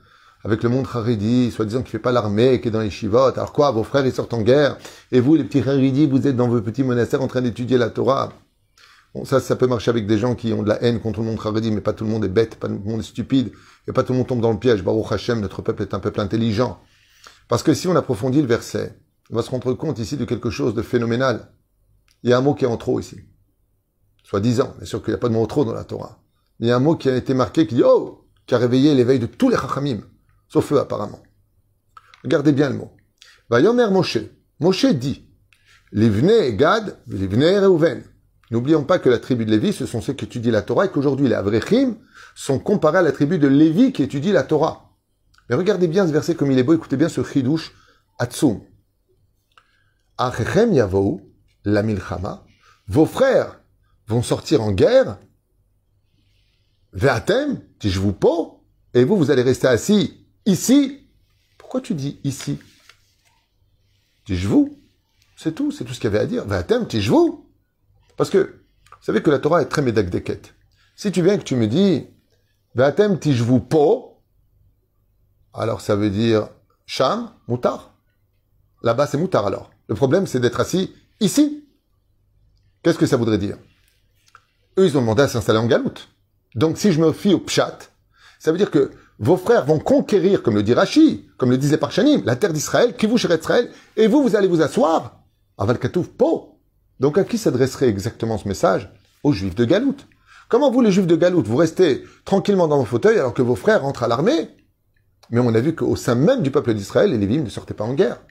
avec 0.44 0.63
le 0.63 0.70
monde 0.70 0.88
Haridi, 0.91 1.51
soi-disant 1.51 1.82
qui 1.82 1.91
fait 1.91 2.00
pas 2.00 2.12
l'armée, 2.12 2.62
qui 2.62 2.67
est 2.67 2.72
dans 2.72 2.82
les 2.82 2.89
chivotes. 2.89 3.38
Alors 3.38 3.53
quoi, 3.53 3.72
vos 3.72 3.84
frères, 3.84 4.06
ils 4.06 4.13
sortent 4.13 4.34
en 4.34 4.41
guerre. 4.41 4.77
Et 5.12 5.20
vous, 5.20 5.36
les 5.36 5.44
petits 5.44 5.67
Haridi, 5.67 6.08
vous 6.08 6.27
êtes 6.27 6.36
dans 6.36 6.48
vos 6.48 6.62
petits 6.62 6.84
monastères 6.84 7.22
en 7.22 7.27
train 7.27 7.41
d'étudier 7.41 7.77
la 7.77 7.89
Torah. 7.89 8.34
Bon, 9.13 9.25
ça, 9.25 9.39
ça 9.39 9.55
peut 9.55 9.67
marcher 9.67 9.89
avec 9.89 10.05
des 10.05 10.17
gens 10.17 10.35
qui 10.35 10.53
ont 10.53 10.63
de 10.63 10.69
la 10.69 10.81
haine 10.83 10.99
contre 10.99 11.21
le 11.21 11.27
monde 11.27 11.39
Haredi, 11.43 11.71
mais 11.71 11.81
pas 11.81 11.93
tout 11.93 12.03
le 12.03 12.09
monde 12.09 12.25
est 12.25 12.29
bête, 12.29 12.55
pas 12.55 12.67
tout 12.67 12.81
le 12.83 12.91
monde 12.91 12.99
est 12.99 13.03
stupide, 13.03 13.51
et 13.87 13.91
pas 13.93 14.03
tout 14.03 14.13
le 14.13 14.19
monde 14.19 14.27
tombe 14.27 14.41
dans 14.41 14.51
le 14.51 14.59
piège. 14.59 14.83
Baruch 14.83 15.11
Hashem, 15.11 15.39
notre 15.39 15.61
peuple 15.61 15.83
est 15.83 15.93
un 15.93 15.99
peuple 15.99 16.19
intelligent. 16.19 16.79
Parce 17.47 17.63
que 17.63 17.73
si 17.73 17.87
on 17.87 17.95
approfondit 17.95 18.41
le 18.41 18.47
verset, 18.47 18.97
on 19.31 19.35
va 19.35 19.41
se 19.41 19.49
rendre 19.49 19.73
compte 19.73 19.99
ici 19.99 20.17
de 20.17 20.25
quelque 20.25 20.49
chose 20.49 20.73
de 20.73 20.81
phénoménal. 20.81 21.51
Il 22.23 22.29
y 22.29 22.33
a 22.33 22.37
un 22.37 22.41
mot 22.41 22.53
qui 22.53 22.65
est 22.65 22.67
en 22.67 22.77
trop 22.77 22.99
ici. 22.99 23.17
Soit 24.23 24.41
disant, 24.41 24.73
bien 24.77 24.85
sûr 24.85 25.01
qu'il 25.01 25.13
n'y 25.13 25.15
a 25.15 25.19
pas 25.19 25.29
de 25.29 25.33
mot 25.33 25.43
en 25.43 25.47
trop 25.47 25.63
dans 25.63 25.73
la 25.73 25.83
Torah. 25.83 26.19
Il 26.59 26.67
y 26.67 26.71
a 26.71 26.75
un 26.75 26.79
mot 26.79 26.95
qui 26.95 27.09
a 27.09 27.15
été 27.15 27.33
marqué 27.33 27.67
qui 27.67 27.75
dit 27.75 27.83
Oh 27.85 28.27
qui 28.45 28.55
a 28.55 28.57
réveillé 28.57 28.95
l'éveil 28.95 29.19
de 29.19 29.25
tous 29.25 29.49
les 29.49 29.57
chachamim, 29.57 30.01
sauf 30.47 30.71
eux 30.71 30.79
apparemment. 30.79 31.21
Regardez 32.23 32.53
bien 32.53 32.69
le 32.69 32.77
mot. 32.77 32.91
Vayomer 33.49 33.89
Moshe. 33.91 34.19
Moshe 34.59 34.85
dit 34.85 35.27
Livne 35.91 36.55
Gad, 36.55 36.97
Livne 37.07 37.43
Reuven. 37.43 38.03
N'oublions 38.50 38.84
pas 38.84 39.00
que 39.00 39.10
la 39.10 39.20
tribu 39.20 39.46
de 39.46 39.51
Lévi, 39.51 39.74
ce 39.74 39.86
sont 39.86 40.01
ceux 40.01 40.13
qui 40.13 40.25
étudient 40.25 40.51
la 40.51 40.62
Torah 40.62 40.86
et 40.86 40.89
qu'aujourd'hui 40.89 41.27
les 41.27 41.36
Avrechim 41.36 41.96
sont 42.36 42.60
comparés 42.60 43.00
à 43.00 43.01
la 43.01 43.12
tribu 43.12 43.39
de 43.39 43.48
Lévi 43.48 43.92
qui 43.92 44.04
étudie 44.04 44.32
la 44.32 44.44
Torah. 44.44 44.94
Mais 45.50 45.56
regardez 45.56 45.88
bien 45.88 46.08
ce 46.08 46.12
verset 46.12 46.36
comme 46.36 46.51
il 46.51 46.60
est 46.60 46.63
beau, 46.63 46.74
écoutez 46.74 46.98
bien 46.98 47.10
ce 47.10 47.24
chidouche 47.24 47.74
Atsum. 48.20 48.62
Achechem 50.18 50.74
yavou, 50.74 51.22
la 51.66 51.84
milchama. 51.84 52.46
Vos 52.88 53.06
frères 53.06 53.60
vont 54.08 54.24
sortir 54.24 54.62
en 54.62 54.72
guerre. 54.72 55.18
Ve'atem, 56.94 57.62
vous 57.84 58.13
po. 58.13 58.63
Et 58.94 59.04
vous, 59.04 59.18
vous 59.18 59.30
allez 59.30 59.44
rester 59.44 59.68
assis 59.68 60.25
ici. 60.46 61.08
Pourquoi 61.58 61.82
tu 61.82 61.94
dis 61.94 62.20
ici? 62.24 62.58
Vous 64.30 64.80
C'est 65.36 65.54
tout, 65.54 65.72
c'est 65.72 65.84
tout 65.84 65.94
ce 65.94 66.00
qu'il 66.00 66.12
y 66.12 66.16
avait 66.16 66.24
à 66.24 66.25
dire. 66.25 66.46
Ve'atem, 66.46 66.88
vous 67.10 67.47
parce 68.17 68.29
que, 68.29 68.38
vous 68.38 69.03
savez 69.03 69.21
que 69.21 69.29
la 69.29 69.39
Torah 69.39 69.62
est 69.62 69.65
très 69.65 69.81
médagdeket. 69.81 70.53
Si 70.95 71.12
tu 71.12 71.21
viens 71.21 71.36
et 71.36 71.38
que 71.38 71.43
tu 71.43 71.55
me 71.55 71.67
dis, 71.67 72.07
Vatem 72.75 73.17
tijvu 73.19 73.62
po, 73.62 74.21
alors 75.53 75.81
ça 75.81 75.95
veut 75.95 76.09
dire 76.09 76.50
sham, 76.86 77.31
moutar. 77.47 77.93
Là-bas, 78.83 79.07
c'est 79.07 79.17
moutar 79.17 79.47
alors. 79.47 79.71
Le 79.88 79.95
problème, 79.95 80.27
c'est 80.27 80.39
d'être 80.39 80.59
assis 80.59 80.93
ici. 81.19 81.67
Qu'est-ce 82.83 82.97
que 82.97 83.05
ça 83.05 83.17
voudrait 83.17 83.38
dire? 83.38 83.57
Eux, 84.77 84.86
ils 84.86 84.97
ont 84.97 85.01
demandé 85.01 85.24
à 85.24 85.27
s'installer 85.27 85.59
en 85.59 85.65
galoute. 85.65 86.09
Donc, 86.55 86.77
si 86.77 86.91
je 86.91 87.01
me 87.01 87.12
fie 87.12 87.33
au 87.33 87.39
pshat, 87.39 87.77
ça 88.39 88.51
veut 88.51 88.57
dire 88.57 88.71
que 88.71 88.91
vos 89.19 89.38
frères 89.38 89.65
vont 89.65 89.79
conquérir, 89.79 90.43
comme 90.43 90.55
le 90.55 90.63
dit 90.63 90.74
Rashi, 90.74 91.27
comme 91.38 91.50
le 91.50 91.57
disait 91.57 91.77
Parchanim, 91.77 92.24
la 92.25 92.36
terre 92.36 92.53
d'Israël, 92.53 92.95
qui 92.95 93.07
vous 93.07 93.17
Israël, 93.17 93.71
et 93.95 94.07
vous, 94.07 94.21
vous 94.21 94.36
allez 94.36 94.47
vous 94.47 94.62
asseoir 94.62 95.24
à 95.57 95.65
Valkatouf 95.65 96.09
po. 96.09 96.56
Donc 97.00 97.18
à 97.18 97.24
qui 97.24 97.38
s'adresserait 97.38 97.89
exactement 97.89 98.38
ce 98.38 98.48
message 98.48 98.92
Aux 99.24 99.34
juifs 99.34 99.56
de 99.56 99.66
Galoute. 99.66 100.08
Comment 100.50 100.72
vous, 100.72 100.82
les 100.82 100.92
juifs 100.92 101.08
de 101.08 101.16
Galoute, 101.16 101.48
vous 101.48 101.58
restez 101.58 102.04
tranquillement 102.25 102.68
dans 102.68 102.77
vos 102.77 102.86
fauteuils 102.86 103.20
alors 103.20 103.34
que 103.34 103.42
vos 103.42 103.56
frères 103.56 103.82
rentrent 103.82 104.04
à 104.04 104.08
l'armée 104.08 104.50
Mais 105.30 105.39
on 105.39 105.54
a 105.54 105.60
vu 105.60 105.75
qu'au 105.75 105.96
sein 105.96 106.16
même 106.16 106.42
du 106.42 106.51
peuple 106.51 106.74
d'Israël, 106.74 107.12
les 107.12 107.18
Lévites 107.18 107.44
ne 107.44 107.50
sortaient 107.50 107.74
pas 107.74 107.84
en 107.84 107.94
guerre. 107.94 108.22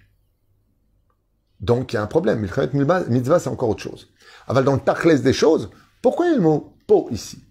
Donc 1.60 1.92
il 1.92 1.96
y 1.96 1.98
a 1.98 2.02
un 2.02 2.06
problème. 2.06 2.40
Mitzvah, 2.40 3.38
c'est 3.38 3.48
encore 3.48 3.68
autre 3.68 3.82
chose. 3.82 4.08
Aval, 4.46 4.64
dans 4.64 4.74
le 4.74 4.80
tachlès 4.80 5.22
des 5.22 5.32
choses, 5.32 5.70
pourquoi 6.02 6.26
il 6.26 6.30
y 6.30 6.32
a 6.32 6.36
le 6.36 6.42
mot 6.42 6.76
po 6.86 7.08
ici? 7.10 7.42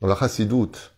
Dans 0.00 0.08
la 0.08 0.16
chassidoute, 0.16 0.94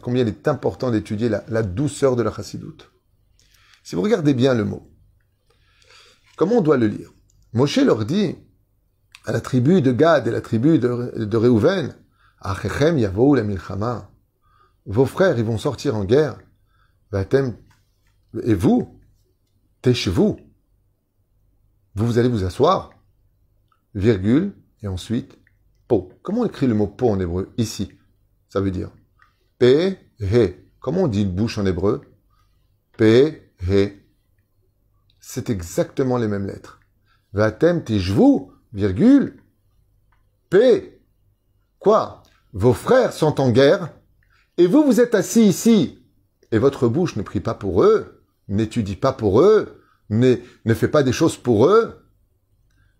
combien 0.00 0.22
il 0.22 0.28
est 0.28 0.48
important 0.48 0.90
d'étudier 0.90 1.28
la, 1.28 1.44
la, 1.48 1.62
douceur 1.62 2.16
de 2.16 2.22
la 2.22 2.30
chassidoute? 2.30 2.90
Si 3.82 3.96
vous 3.96 4.02
regardez 4.02 4.34
bien 4.34 4.54
le 4.54 4.64
mot, 4.64 4.88
comment 6.36 6.58
on 6.58 6.60
doit 6.60 6.76
le 6.76 6.86
lire? 6.86 7.10
Moshe 7.52 7.78
leur 7.78 8.04
dit 8.04 8.36
à 9.24 9.32
la 9.32 9.40
tribu 9.40 9.82
de 9.82 9.92
Gad 9.92 10.26
et 10.26 10.30
la 10.30 10.40
tribu 10.40 10.78
de, 10.78 11.24
de 11.24 11.36
Reuven, 11.36 11.94
Achechem 12.40 12.98
yavou 12.98 13.34
la. 13.34 13.44
Vos 14.86 15.06
frères, 15.06 15.38
ils 15.38 15.44
vont 15.44 15.58
sortir 15.58 15.96
en 15.96 16.04
guerre. 16.04 16.38
Et 17.12 18.54
vous, 18.54 18.98
vous 19.84 20.36
Vous, 21.94 22.06
vous 22.06 22.18
allez 22.18 22.28
vous 22.28 22.44
asseoir. 22.44 22.90
Virgule, 23.94 24.54
et 24.82 24.88
ensuite, 24.88 25.38
po. 25.86 26.10
Comment 26.22 26.40
on 26.40 26.46
écrit 26.46 26.66
le 26.66 26.74
mot 26.74 26.86
po 26.86 27.10
en 27.10 27.20
hébreu 27.20 27.52
Ici. 27.58 27.92
Ça 28.48 28.60
veut 28.60 28.70
dire? 28.70 28.90
P, 29.58 29.98
He. 30.18 30.54
Comment 30.80 31.02
on 31.02 31.08
dit 31.08 31.22
une 31.22 31.34
bouche 31.34 31.58
en 31.58 31.66
hébreu? 31.66 32.00
P, 32.96 33.52
He. 33.68 33.92
C'est 35.20 35.50
exactement 35.50 36.16
les 36.16 36.28
mêmes 36.28 36.46
lettres. 36.46 36.80
Vatem 37.32 37.82
tijvu, 37.82 38.50
virgule, 38.72 39.36
P. 40.50 41.00
Quoi? 41.78 42.22
Vos 42.52 42.74
frères 42.74 43.12
sont 43.12 43.40
en 43.40 43.50
guerre, 43.50 43.90
et 44.58 44.66
vous, 44.66 44.84
vous 44.84 45.00
êtes 45.00 45.14
assis 45.14 45.46
ici, 45.46 45.98
et 46.50 46.58
votre 46.58 46.88
bouche 46.88 47.16
ne 47.16 47.22
prie 47.22 47.40
pas 47.40 47.54
pour 47.54 47.82
eux, 47.82 48.22
n'étudie 48.48 48.96
pas 48.96 49.12
pour 49.12 49.40
eux, 49.40 49.82
ne, 50.10 50.36
ne 50.64 50.74
fait 50.74 50.88
pas 50.88 51.02
des 51.02 51.12
choses 51.12 51.36
pour 51.36 51.66
eux. 51.66 52.04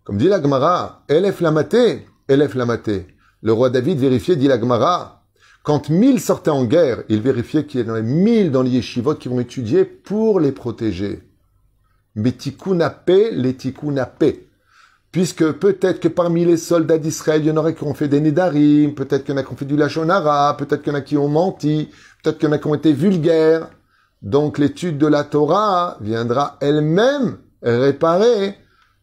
Comme 0.03 0.17
dit 0.17 0.27
la 0.27 0.41
Gemara, 0.41 1.05
Elef 1.07 1.39
Lamaté, 1.39 2.07
Elef 2.27 2.55
Lamaté. 2.55 3.07
Le 3.41 3.53
roi 3.53 3.69
David 3.69 3.99
vérifiait, 3.99 4.35
dit 4.35 4.47
la 4.47 4.59
Gemara, 4.59 5.23
quand 5.63 5.89
mille 5.89 6.19
sortaient 6.19 6.49
en 6.49 6.65
guerre, 6.65 7.03
il 7.07 7.21
vérifiait 7.21 7.65
qu'il 7.65 7.81
y 7.81 7.89
en 7.89 7.93
avait 7.93 8.01
mille 8.01 8.51
dans 8.51 8.63
les 8.63 8.71
yeshivot 8.71 9.15
qui 9.15 9.29
vont 9.29 9.39
étudier 9.39 9.85
pour 9.85 10.39
les 10.39 10.51
protéger. 10.51 11.21
Metikunape, 12.15 13.31
les 13.31 13.55
tikunape. 13.55 14.23
Puisque 15.11 15.51
peut-être 15.51 15.99
que 15.99 16.07
parmi 16.07 16.43
les 16.43 16.57
soldats 16.57 16.97
d'Israël, 16.97 17.41
il 17.41 17.47
y 17.47 17.51
en 17.51 17.57
aurait 17.57 17.75
qui 17.75 17.83
ont 17.83 17.93
fait 17.93 18.07
des 18.07 18.19
Nédarim, 18.19 18.95
peut-être 18.95 19.23
qu'il 19.23 19.35
y 19.35 19.37
en 19.37 19.41
a 19.41 19.43
qui 19.43 19.53
ont 19.53 19.55
fait 19.55 19.65
du 19.65 19.77
Lachonara, 19.77 20.57
peut-être 20.57 20.81
qu'il 20.81 20.91
y 20.91 20.95
en 20.95 20.99
a 20.99 21.01
qui 21.01 21.17
ont 21.17 21.27
menti, 21.27 21.89
peut-être 22.23 22.39
qu'il 22.39 22.49
y 22.49 22.51
en 22.51 22.55
a 22.55 22.57
qui 22.57 22.67
ont 22.67 22.73
été 22.73 22.93
vulgaires. 22.93 23.69
Donc 24.23 24.57
l'étude 24.57 24.97
de 24.97 25.05
la 25.05 25.23
Torah 25.23 25.97
viendra 26.01 26.57
elle-même 26.61 27.37
réparer 27.61 28.57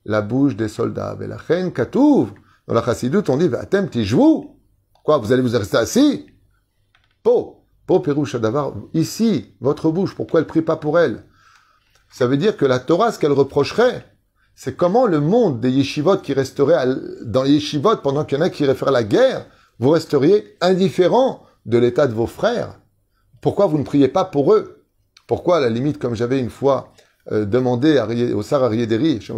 la 0.04 0.20
bouche 0.20 0.56
des 0.56 0.68
soldats. 0.68 1.16
la 1.20 1.36
reine 1.36 1.72
Katouv, 1.72 2.32
dans 2.66 2.74
la 2.74 2.84
Chassidut, 2.84 3.22
on 3.28 3.36
dit, 3.36 3.48
Vatem 3.48 3.88
tijvou. 3.88 4.56
Quoi, 5.04 5.18
vous 5.18 5.32
allez 5.32 5.42
vous 5.42 5.56
rester 5.56 5.76
assis? 5.76 6.26
Po, 7.22 7.64
po 7.86 8.00
perouche 8.00 8.36
d'avoir 8.36 8.74
ici, 8.94 9.54
votre 9.60 9.90
bouche, 9.90 10.14
pourquoi 10.14 10.40
elle 10.40 10.46
prie 10.46 10.62
pas 10.62 10.76
pour 10.76 10.98
elle? 10.98 11.24
Ça 12.10 12.26
veut 12.26 12.36
dire 12.36 12.56
que 12.56 12.66
la 12.66 12.80
Torah, 12.80 13.12
ce 13.12 13.18
qu'elle 13.18 13.32
reprocherait, 13.32 14.04
c'est 14.54 14.76
comment 14.76 15.06
le 15.06 15.20
monde 15.20 15.60
des 15.60 15.70
yeshivot 15.70 16.18
qui 16.18 16.34
resterait 16.34 16.84
dans 17.22 17.44
les 17.44 17.52
yeshivot 17.52 17.96
pendant 17.98 18.24
qu'il 18.24 18.38
y 18.38 18.40
en 18.40 18.44
a 18.44 18.50
qui 18.50 18.64
iraient 18.64 18.74
faire 18.74 18.90
la 18.90 19.04
guerre, 19.04 19.46
vous 19.78 19.90
resteriez 19.90 20.56
indifférent 20.60 21.46
de 21.64 21.78
l'état 21.78 22.06
de 22.06 22.12
vos 22.12 22.26
frères. 22.26 22.78
Pourquoi 23.40 23.66
vous 23.66 23.78
ne 23.78 23.84
priez 23.84 24.08
pas 24.08 24.24
pour 24.24 24.52
eux? 24.52 24.84
Pourquoi, 25.26 25.58
à 25.58 25.60
la 25.60 25.70
limite, 25.70 25.98
comme 25.98 26.14
j'avais 26.14 26.40
une 26.40 26.50
fois 26.50 26.92
euh, 27.32 27.44
demandé 27.44 27.96
à, 27.96 28.06
au 28.06 28.42
Sar 28.42 28.64
Ariederi, 28.64 29.20
je 29.20 29.32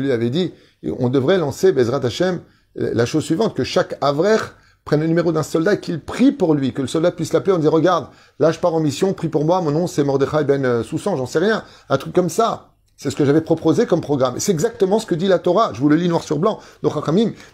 lui 0.00 0.12
avais 0.12 0.30
dit, 0.30 0.52
on 0.98 1.08
devrait 1.08 1.38
lancer 1.38 1.72
Bezrat 1.72 2.04
Hashem 2.04 2.40
la 2.74 3.06
chose 3.06 3.24
suivante, 3.24 3.54
que 3.54 3.64
chaque 3.64 3.96
Avrech 4.00 4.40
prenne 4.86 5.00
le 5.00 5.08
numéro 5.08 5.32
d'un 5.32 5.42
soldat 5.42 5.74
et 5.74 5.80
qu'il 5.80 6.00
prie 6.00 6.32
pour 6.32 6.54
lui, 6.54 6.72
que 6.72 6.80
le 6.80 6.88
soldat 6.88 7.10
puisse 7.10 7.32
l'appeler 7.32 7.52
en 7.52 7.58
disant 7.58 7.72
regarde, 7.72 8.06
là 8.38 8.52
je 8.52 8.58
pars 8.58 8.72
en 8.72 8.80
mission, 8.80 9.12
prie 9.12 9.28
pour 9.28 9.44
moi, 9.44 9.60
mon 9.60 9.72
nom 9.72 9.86
c'est 9.86 10.04
Mordechai 10.04 10.44
ben 10.44 10.64
euh, 10.64 10.82
Soussan, 10.82 11.16
j'en 11.16 11.26
sais 11.26 11.40
rien, 11.40 11.64
un 11.90 11.98
truc 11.98 12.14
comme 12.14 12.30
ça. 12.30 12.70
C'est 12.96 13.10
ce 13.10 13.16
que 13.16 13.26
j'avais 13.26 13.42
proposé 13.42 13.84
comme 13.84 14.00
programme. 14.00 14.36
Et 14.36 14.40
c'est 14.40 14.52
exactement 14.52 14.98
ce 14.98 15.04
que 15.04 15.14
dit 15.14 15.28
la 15.28 15.38
Torah. 15.38 15.72
Je 15.74 15.80
vous 15.80 15.90
le 15.90 15.96
lis 15.96 16.08
noir 16.08 16.22
sur 16.22 16.38
blanc. 16.38 16.60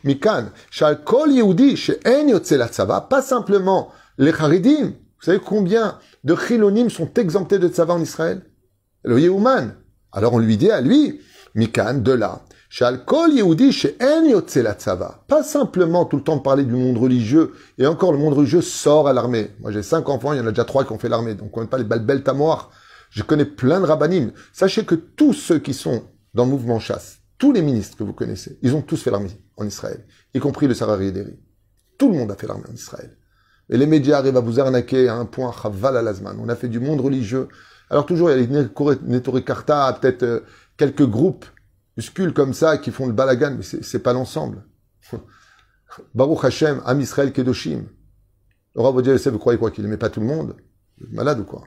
Mikan, 0.05 0.45
Shal 0.71 1.03
Kol 1.03 1.33
Yehudi, 1.33 1.77
pas 3.11 3.23
simplement 3.23 3.89
les 4.19 4.33
Haridim. 4.33 4.93
Vous 4.93 5.25
savez 5.25 5.41
combien 5.41 5.99
de 6.23 6.37
Chilonim 6.37 6.91
sont 6.91 7.13
exemptés 7.15 7.59
de 7.59 7.67
Tzava 7.67 7.95
en 7.95 8.01
Israël? 8.01 8.43
Le 9.03 9.19
Yehuman. 9.19 9.75
Alors 10.13 10.35
on 10.35 10.39
lui 10.39 10.57
dit 10.57 10.71
à 10.71 10.81
lui, 10.81 11.21
Mikan, 11.57 11.95
de 11.95 12.13
là, 12.13 12.43
pas 15.29 15.43
simplement 15.43 16.07
tout 16.07 16.17
le 16.17 16.23
temps 16.23 16.39
parler 16.39 16.65
du 16.65 16.73
monde 16.73 16.97
religieux, 16.97 17.53
et 17.77 17.87
encore 17.87 18.13
le 18.13 18.19
monde 18.19 18.33
religieux 18.33 18.63
sort 18.63 19.09
à 19.09 19.13
l'armée. 19.13 19.51
Moi 19.61 19.73
j'ai 19.73 19.83
cinq 19.83 20.09
enfants, 20.09 20.33
il 20.33 20.39
y 20.39 20.41
en 20.41 20.47
a 20.47 20.53
déjà 20.53 20.65
trois 20.65 20.83
qui 20.87 20.93
ont 20.93 20.99
fait 20.99 21.11
l'armée, 21.11 21.35
donc 21.35 21.55
on 21.55 21.61
ne 21.61 21.67
pas 21.67 21.77
les 21.77 21.85
balbel 21.85 22.23
tamoir. 22.23 22.71
Je 23.11 23.23
connais 23.23 23.45
plein 23.45 23.79
de 23.79 23.85
rabbinim. 23.85 24.33
Sachez 24.55 24.87
que 24.87 24.95
tous 24.95 25.35
ceux 25.35 25.59
qui 25.59 25.75
sont 25.75 26.05
dans 26.33 26.47
le 26.47 26.51
mouvement 26.51 26.79
chasse, 26.79 27.19
tous 27.37 27.53
les 27.53 27.61
ministres 27.61 27.99
que 27.99 28.05
vous 28.05 28.15
connaissez, 28.15 28.59
ils 28.63 28.75
ont 28.75 28.81
tous 28.81 29.03
fait 29.03 29.11
l'armée 29.11 29.37
en 29.59 29.67
Israël, 29.67 30.07
y 30.33 30.39
compris 30.39 30.67
le 30.67 30.73
Sarari 30.73 31.13
Deri. 31.13 31.39
Tout 31.99 32.11
le 32.11 32.17
monde 32.17 32.31
a 32.31 32.37
fait 32.37 32.47
l'armée 32.47 32.65
en 32.71 32.75
Israël. 32.75 33.19
Et 33.69 33.77
les 33.77 33.87
médias 33.87 34.17
arrivent 34.17 34.39
à 34.39 34.41
vous 34.41 34.61
arnaquer 34.61 35.11
à 35.11 35.17
un 35.17 35.27
point, 35.27 35.53
chaval 35.53 35.99
à 35.99 36.01
l'azman. 36.01 36.39
On 36.41 36.49
a 36.49 36.57
fait 36.57 36.69
du 36.69 36.81
monde 36.81 37.03
religieux. 37.03 37.49
Alors 37.91 38.07
toujours, 38.07 38.31
il 38.31 38.41
y 38.41 38.57
a 38.57 38.63
les 38.63 38.67
Netori 39.03 39.45
Karta, 39.45 39.99
peut-être 40.01 40.23
euh, 40.23 40.41
quelques 40.79 41.07
groupes 41.07 41.45
muscules 41.97 42.33
comme 42.33 42.55
ça 42.55 42.79
qui 42.79 42.91
font 42.91 43.07
le 43.07 43.13
balagan, 43.13 43.57
mais 43.57 43.63
c'est 43.63 43.99
pas 43.99 44.13
l'ensemble. 44.13 44.65
Baruch 46.15 46.45
Hashem, 46.45 46.81
Am 46.85 47.01
Israël 47.01 47.33
Kedoshim. 47.33 47.85
Le 48.75 48.81
Rav 48.81 49.01
vous 49.01 49.39
croyez 49.39 49.59
quoi 49.59 49.71
Qu'il 49.71 49.85
n'aimait 49.85 49.99
pas 49.99 50.09
tout 50.09 50.21
le 50.21 50.27
monde? 50.27 50.57
Malade 51.11 51.41
ou 51.41 51.45
quoi? 51.45 51.65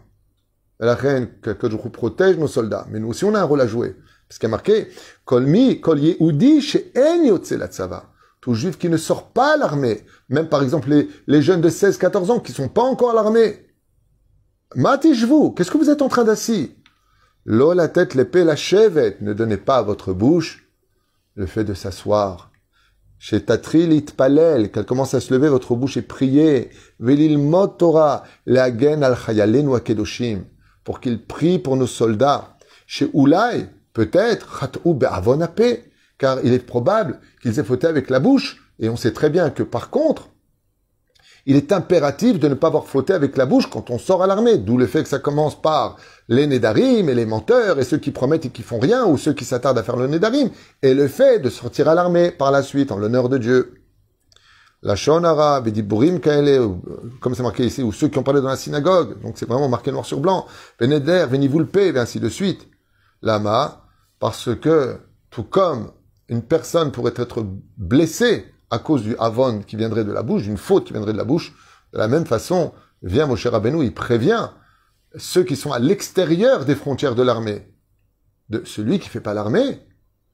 La 0.80 0.96
reine, 0.96 1.30
que, 1.42 1.56
je 1.62 1.76
vous 1.76 1.90
protège 1.90 2.38
nos 2.38 2.48
soldats. 2.48 2.86
Mais 2.90 3.00
nous 3.00 3.10
aussi, 3.10 3.26
on 3.26 3.36
a 3.36 3.40
un 3.40 3.44
rôle 3.44 3.62
à 3.62 3.68
jouer. 3.68 3.96
Parce 4.28 4.40
qu'il 4.40 4.48
y 4.48 4.50
a 4.50 4.52
marqué, 4.52 4.88
Kolmi, 5.24 5.80
Kol 5.80 6.00
Yehudi, 6.00 6.62
Tzava. 6.62 8.12
Tout 8.42 8.54
juif 8.54 8.78
qui 8.78 8.90
ne 8.90 8.98
sort 8.98 9.32
pas 9.32 9.54
à 9.54 9.58
l'armée. 9.58 10.06
Même 10.30 10.50
par 10.50 10.64
exemple 10.64 10.90
les, 11.28 11.42
jeunes 11.42 11.62
de 11.62 11.70
16, 11.70 11.98
14 11.98 12.32
ans 12.32 12.40
qui 12.40 12.52
sont 12.52 12.68
pas 12.68 12.84
encore 12.84 13.12
à 13.12 13.14
l'armée. 13.14 13.68
Matishvu, 14.76 15.54
qu'est-ce 15.56 15.72
que 15.72 15.78
vous 15.78 15.90
êtes 15.90 16.02
en 16.02 16.10
train 16.10 16.24
d'assis? 16.24 16.76
L'eau, 17.48 17.74
la 17.74 17.88
tête, 17.88 18.16
l'épée, 18.16 18.44
la 18.44 18.56
chevet. 18.56 19.18
Ne 19.22 19.34
donnez 19.34 19.58
pas 19.58 19.78
à 19.78 19.82
votre 19.84 20.14
bouche 20.14 20.68
le 21.36 21.46
fait 21.46 21.64
de 21.64 21.76
s'asseoir. 21.76 22.52
Chez 23.20 23.42
Tatrilit 23.42 24.06
Palel, 24.18 24.72
qu'elle 24.72 24.86
commence 24.86 25.14
à 25.14 25.20
se 25.20 25.32
lever, 25.32 25.48
votre 25.48 25.76
bouche 25.76 25.98
et 25.98 26.02
prier. 26.02 26.72
Velil 27.00 27.40
Torah, 27.78 28.24
leagen 28.48 29.04
al 29.04 29.16
chayalenu 29.16 29.80
kedoshim, 29.80 30.46
pour 30.84 31.00
qu'il 31.00 31.24
prie 31.24 31.60
pour 31.60 31.78
nos 31.78 31.86
soldats. 31.88 32.58
Chez 32.88 33.12
Oulai, 33.14 33.70
peut-être, 33.94 34.60
chatou 34.60 34.96
be'avonape, 34.96 35.62
car 36.18 36.40
il 36.44 36.52
est 36.52 36.66
probable 36.66 37.20
qu'ils 37.44 37.60
aient 37.60 37.64
fauté 37.64 37.86
avec 37.86 38.10
la 38.10 38.20
bouche. 38.20 38.72
Et 38.80 38.90
on 38.90 38.98
sait 38.98 39.14
très 39.14 39.30
bien 39.30 39.52
que 39.52 39.64
par 39.64 39.92
contre, 39.92 40.30
il 41.46 41.56
est 41.56 41.72
impératif 41.72 42.40
de 42.40 42.48
ne 42.48 42.56
pas 42.56 42.68
avoir 42.68 42.86
fauté 42.86 43.14
avec 43.14 43.38
la 43.38 43.46
bouche 43.46 43.70
quand 43.70 43.92
on 43.92 44.00
sort 44.00 44.24
à 44.24 44.28
l'armée. 44.28 44.58
D'où 44.58 44.78
le 44.78 44.88
fait 44.88 45.04
que 45.04 45.10
ça 45.10 45.20
commence 45.20 45.62
par 45.62 45.98
les 46.28 46.48
nédarim 46.48 47.08
et 47.08 47.14
les 47.14 47.28
menteurs 47.28 47.80
et 47.80 47.84
ceux 47.84 47.98
qui 48.00 48.10
promettent 48.12 48.48
et 48.48 48.50
qui 48.50 48.64
font 48.64 48.80
rien 48.80 49.06
ou 49.06 49.18
ceux 49.18 49.34
qui 49.34 49.46
s'attardent 49.46 49.78
à 49.78 49.84
faire 49.84 49.96
le 49.96 50.08
nédarim. 50.08 50.50
Et 50.82 50.96
le 50.96 51.08
fait 51.08 51.40
de 51.40 51.50
sortir 51.50 51.88
à 51.88 51.94
l'armée 51.94 52.32
par 52.32 52.52
la 52.52 52.64
suite 52.64 52.92
en 52.92 52.98
l'honneur 52.98 53.30
de 53.30 53.38
Dieu. 53.38 53.76
La 54.82 54.96
shonara, 54.96 55.62
bourim 55.62 56.20
kaele, 56.20 56.62
comme 57.20 57.36
c'est 57.36 57.44
marqué 57.44 57.66
ici, 57.66 57.82
ou 57.82 57.92
ceux 57.92 58.08
qui 58.08 58.18
ont 58.18 58.24
parlé 58.24 58.42
dans 58.42 58.50
la 58.50 58.56
synagogue. 58.56 59.22
Donc 59.22 59.34
c'est 59.38 59.48
vraiment 59.48 59.70
marqué 59.70 59.92
noir 59.92 60.06
sur 60.06 60.20
blanc. 60.20 60.48
Beneder, 60.80 61.26
venivulpe, 61.30 61.78
et 61.78 61.98
ainsi 61.98 62.20
de 62.20 62.30
suite. 62.30 62.68
Lama, 63.22 63.84
parce 64.20 64.56
que, 64.56 64.98
tout 65.30 65.44
comme 65.44 65.92
une 66.28 66.42
personne 66.42 66.92
pourrait 66.92 67.14
être 67.18 67.46
blessée 67.78 68.46
à 68.70 68.80
cause 68.80 69.04
du 69.04 69.16
avon 69.18 69.62
qui 69.62 69.76
viendrait 69.76 70.04
de 70.04 70.12
la 70.12 70.24
bouche, 70.24 70.44
d'une 70.44 70.58
faute 70.58 70.86
qui 70.86 70.94
viendrait 70.94 71.14
de 71.14 71.18
la 71.18 71.24
bouche, 71.24 71.54
de 71.94 71.98
la 71.98 72.08
même 72.08 72.26
façon, 72.26 72.74
vient 73.02 73.28
Moshe 73.28 73.48
Rabbeinu, 73.48 73.84
il 73.84 73.94
prévient 73.94 74.50
ceux 75.18 75.44
qui 75.44 75.56
sont 75.56 75.72
à 75.72 75.80
l'extérieur 75.80 76.66
des 76.66 76.76
frontières 76.76 77.16
de 77.16 77.24
l'armée. 77.24 77.72
De 78.50 78.64
celui 78.66 79.00
qui 79.00 79.10
fait 79.10 79.22
pas 79.22 79.34
l'armée, 79.34 79.80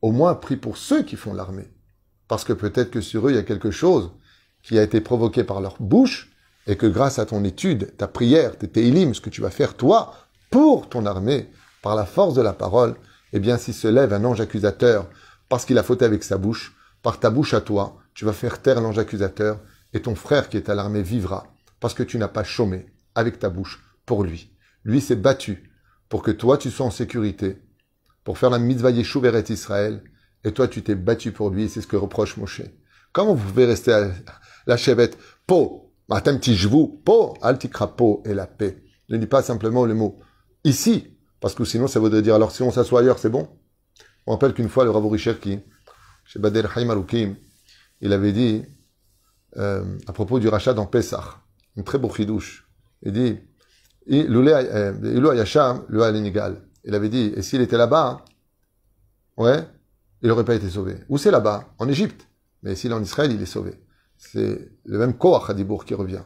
au 0.01 0.11
moins 0.11 0.35
prie 0.35 0.57
pour 0.57 0.77
ceux 0.77 1.03
qui 1.03 1.15
font 1.15 1.33
l'armée. 1.33 1.71
Parce 2.27 2.43
que 2.43 2.53
peut-être 2.53 2.91
que 2.91 3.01
sur 3.01 3.27
eux, 3.27 3.31
il 3.31 3.35
y 3.35 3.39
a 3.39 3.43
quelque 3.43 3.71
chose 3.71 4.11
qui 4.63 4.77
a 4.79 4.83
été 4.83 5.01
provoqué 5.01 5.43
par 5.43 5.61
leur 5.61 5.75
bouche, 5.79 6.31
et 6.67 6.75
que 6.75 6.85
grâce 6.85 7.19
à 7.19 7.25
ton 7.25 7.43
étude, 7.43 7.95
ta 7.97 8.07
prière, 8.07 8.57
tes 8.57 8.67
télim, 8.67 9.13
ce 9.13 9.21
que 9.21 9.29
tu 9.29 9.41
vas 9.41 9.49
faire 9.49 9.75
toi, 9.75 10.13
pour 10.49 10.89
ton 10.89 11.05
armée, 11.05 11.49
par 11.81 11.95
la 11.95 12.05
force 12.05 12.35
de 12.35 12.41
la 12.41 12.53
parole, 12.53 12.95
eh 13.33 13.39
bien, 13.39 13.57
s'il 13.57 13.73
se 13.73 13.87
lève 13.87 14.13
un 14.13 14.23
ange 14.25 14.41
accusateur, 14.41 15.07
parce 15.49 15.65
qu'il 15.65 15.77
a 15.77 15.83
fauté 15.83 16.05
avec 16.05 16.23
sa 16.23 16.37
bouche, 16.37 16.75
par 17.01 17.19
ta 17.19 17.29
bouche 17.29 17.53
à 17.53 17.61
toi, 17.61 18.00
tu 18.13 18.26
vas 18.26 18.34
faire 18.34 18.62
taire 18.62 18.82
l'ange 18.82 19.00
accusateur 19.00 19.60
et 19.93 20.02
ton 20.02 20.15
frère 20.15 20.50
qui 20.50 20.58
est 20.58 20.69
à 20.69 20.76
l'armée 20.76 21.02
vivra 21.02 21.54
parce 21.80 21.93
que 21.93 22.04
tu 22.04 22.17
n'as 22.17 22.28
pas 22.28 22.43
chômé 22.43 22.86
avec 23.15 23.39
ta 23.39 23.50
bouche 23.50 23.84
pour 24.06 24.24
lui. 24.24 24.56
Lui 24.84 25.02
s'est 25.02 25.15
battu 25.15 25.71
pour 26.10 26.24
que 26.24 26.32
toi 26.32 26.58
tu 26.58 26.71
sois 26.71 26.86
en 26.86 26.91
sécurité, 26.91 27.62
pour 28.24 28.38
faire 28.38 28.50
la 28.50 28.60
mitzvah 28.60 28.91
Yeshuveret 28.91 29.45
Israël, 29.50 30.04
et 30.43 30.52
toi 30.52 30.67
tu 30.67 30.84
t'es 30.84 30.95
battu 30.95 31.32
pour 31.32 31.50
lui, 31.50 31.69
c'est 31.69 31.82
ce 31.82 31.88
que 31.88 31.95
reproche 31.95 32.38
Moshe. 32.38 32.62
Comment 33.13 33.34
vous 33.34 33.47
pouvez 33.47 33.65
rester 33.65 33.93
à 33.93 34.12
la 34.67 34.78
chevette? 34.78 35.17
Po, 35.47 35.93
matin 36.08 36.36
petit 36.38 36.56
jevou, 36.56 37.02
Po, 37.06 37.36
altikra 37.41 37.95
po 37.95 38.21
et 38.26 38.34
la 38.34 38.47
paix. 38.47 38.84
Ne 39.10 39.17
dis 39.17 39.28
pas 39.28 39.41
simplement 39.41 39.86
le 39.86 39.93
mot 39.93 40.19
ici, 40.63 41.17
parce 41.39 41.56
que 41.56 41.65
sinon 41.65 41.88
ça 41.88 42.00
voudrait 42.00 42.21
dire 42.21 42.36
alors 42.36 42.52
si 42.52 42.62
on 42.62 42.71
s'assoit 42.71 43.02
ailleurs, 43.02 43.19
c'est 43.19 43.30
bon? 43.30 43.47
On 44.26 44.34
rappelle 44.34 44.54
qu'une 44.54 44.69
fois 44.69 44.84
le 44.84 44.91
Rav 44.91 45.15
qui, 45.39 45.60
chez 46.26 46.39
Badel 46.39 46.67
Haïm 46.76 47.36
il 48.01 48.13
avait 48.13 48.33
dit, 48.33 48.63
euh, 49.57 49.97
à 50.07 50.13
propos 50.13 50.39
du 50.39 50.47
rachat 50.47 50.73
dans 50.73 50.85
Pessah, 50.85 51.41
une 51.77 51.83
très 51.83 51.97
beau 51.97 52.09
chidouche. 52.13 52.67
Il 53.03 53.13
dit, 53.13 53.39
euh, 54.11 54.93
il 56.83 56.95
avait 56.95 57.09
dit, 57.09 57.33
et 57.35 57.41
s'il 57.41 57.61
était 57.61 57.77
là-bas, 57.77 58.25
ouais, 59.37 59.67
il 60.21 60.27
n'aurait 60.27 60.45
pas 60.45 60.55
été 60.55 60.69
sauvé. 60.69 60.97
Où 61.09 61.17
c'est 61.17 61.31
là-bas? 61.31 61.73
En 61.77 61.87
Égypte. 61.87 62.27
Mais 62.63 62.75
s'il 62.75 62.91
est 62.91 62.95
en 62.95 63.01
Israël, 63.01 63.31
il 63.31 63.41
est 63.41 63.45
sauvé. 63.45 63.79
C'est 64.17 64.71
le 64.85 64.97
même 64.99 65.17
Koach 65.17 65.49
Hadibour 65.49 65.85
qui 65.85 65.95
revient. 65.95 66.23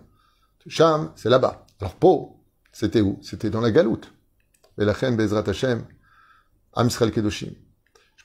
Sham, 0.67 1.11
c'est 1.15 1.29
là-bas. 1.29 1.65
Alors 1.79 1.95
Po, 1.95 2.43
c'était 2.71 3.01
où? 3.01 3.19
C'était 3.21 3.49
dans 3.49 3.61
la 3.61 3.71
galoute. 3.71 4.11
Et 4.77 4.83
la 4.83 4.93
Bezrat 4.93 5.47
Hashem, 5.47 5.85
Am 6.73 6.87
Israël 6.87 7.11
Kedoshim. 7.13 7.53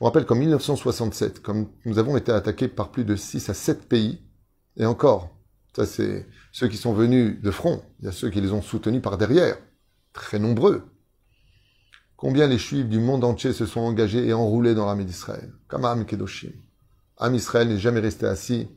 Me 0.01 0.07
rappelle 0.07 0.25
qu'en 0.25 0.35
1967, 0.35 1.41
comme 1.41 1.69
nous 1.85 1.99
avons 1.99 2.17
été 2.17 2.33
attaqués 2.33 2.69
par 2.69 2.91
plus 2.91 3.05
de 3.05 3.17
6 3.17 3.51
à 3.51 3.55
7 3.55 3.87
pays, 3.89 4.23
et 4.77 4.87
encore, 4.87 5.37
ça 5.77 5.85
c'est 5.85 6.27
ceux 6.53 6.69
qui 6.69 6.79
sont 6.79 6.95
venus 6.95 7.41
de 7.41 7.51
front, 7.51 7.83
il 7.99 8.07
y 8.07 8.09
a 8.09 8.13
ceux 8.13 8.31
qui 8.31 8.41
les 8.41 8.53
ont 8.53 8.63
soutenus 8.63 9.03
par 9.03 9.19
derrière, 9.19 9.57
très 10.13 10.39
nombreux. 10.39 10.85
Combien 12.17 12.47
les 12.47 12.59
juifs 12.59 12.89
du 12.89 12.99
monde 12.99 13.25
entier 13.25 13.53
se 13.53 13.67
sont 13.67 13.81
engagés 13.81 14.27
et 14.27 14.33
enroulés 14.33 14.75
dans 14.75 14.87
l'armée 14.87 15.05
d'Israël, 15.05 15.53
comme 15.69 15.85
Am 15.85 16.07
Kedoshim. 16.07 16.53
Am 17.19 17.35
Israël 17.35 17.69
n'est 17.69 17.79
jamais 17.79 18.01
resté 18.01 18.27
assis, 18.27 18.69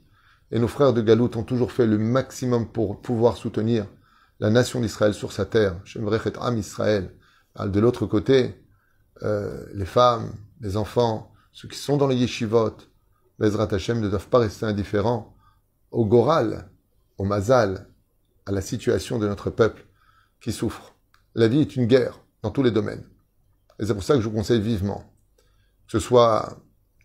et 0.51 0.59
nos 0.59 0.67
frères 0.67 0.93
de 0.93 1.01
Galout 1.01 1.35
ont 1.37 1.43
toujours 1.43 1.71
fait 1.71 1.87
le 1.87 1.97
maximum 1.97 2.67
pour 2.67 3.01
pouvoir 3.01 3.37
soutenir 3.37 3.87
la 4.39 4.49
nation 4.49 4.81
d'Israël 4.81 5.13
sur 5.13 5.31
sa 5.31 5.45
terre. 5.45 5.79
Être 5.95 6.41
Am 6.41 6.57
Israël. 6.57 7.11
De 7.65 7.79
l'autre 7.79 8.05
côté, 8.05 8.61
euh, 9.23 9.65
les 9.73 9.85
femmes, 9.85 10.33
les 10.63 10.77
enfants, 10.77 11.31
ceux 11.51 11.67
qui 11.67 11.77
sont 11.77 11.97
dans 11.97 12.07
les 12.07 12.15
yeshivot, 12.15 12.77
les 13.37 13.59
Hashem 13.59 13.99
ne 13.99 14.07
doivent 14.07 14.29
pas 14.29 14.39
rester 14.39 14.65
indifférents 14.65 15.35
au 15.91 16.05
goral, 16.05 16.71
au 17.17 17.25
mazal, 17.25 17.89
à 18.45 18.51
la 18.51 18.61
situation 18.61 19.19
de 19.19 19.27
notre 19.27 19.49
peuple 19.49 19.85
qui 20.41 20.53
souffre. 20.53 20.95
La 21.35 21.49
vie 21.49 21.59
est 21.59 21.75
une 21.75 21.85
guerre 21.85 22.21
dans 22.41 22.49
tous 22.49 22.63
les 22.63 22.71
domaines. 22.71 23.03
Et 23.77 23.85
c'est 23.85 23.93
pour 23.93 24.03
ça 24.03 24.15
que 24.15 24.21
je 24.21 24.27
vous 24.29 24.35
conseille 24.35 24.61
vivement, 24.61 25.03
que 25.85 25.91
ce 25.91 25.99
soit 25.99 26.57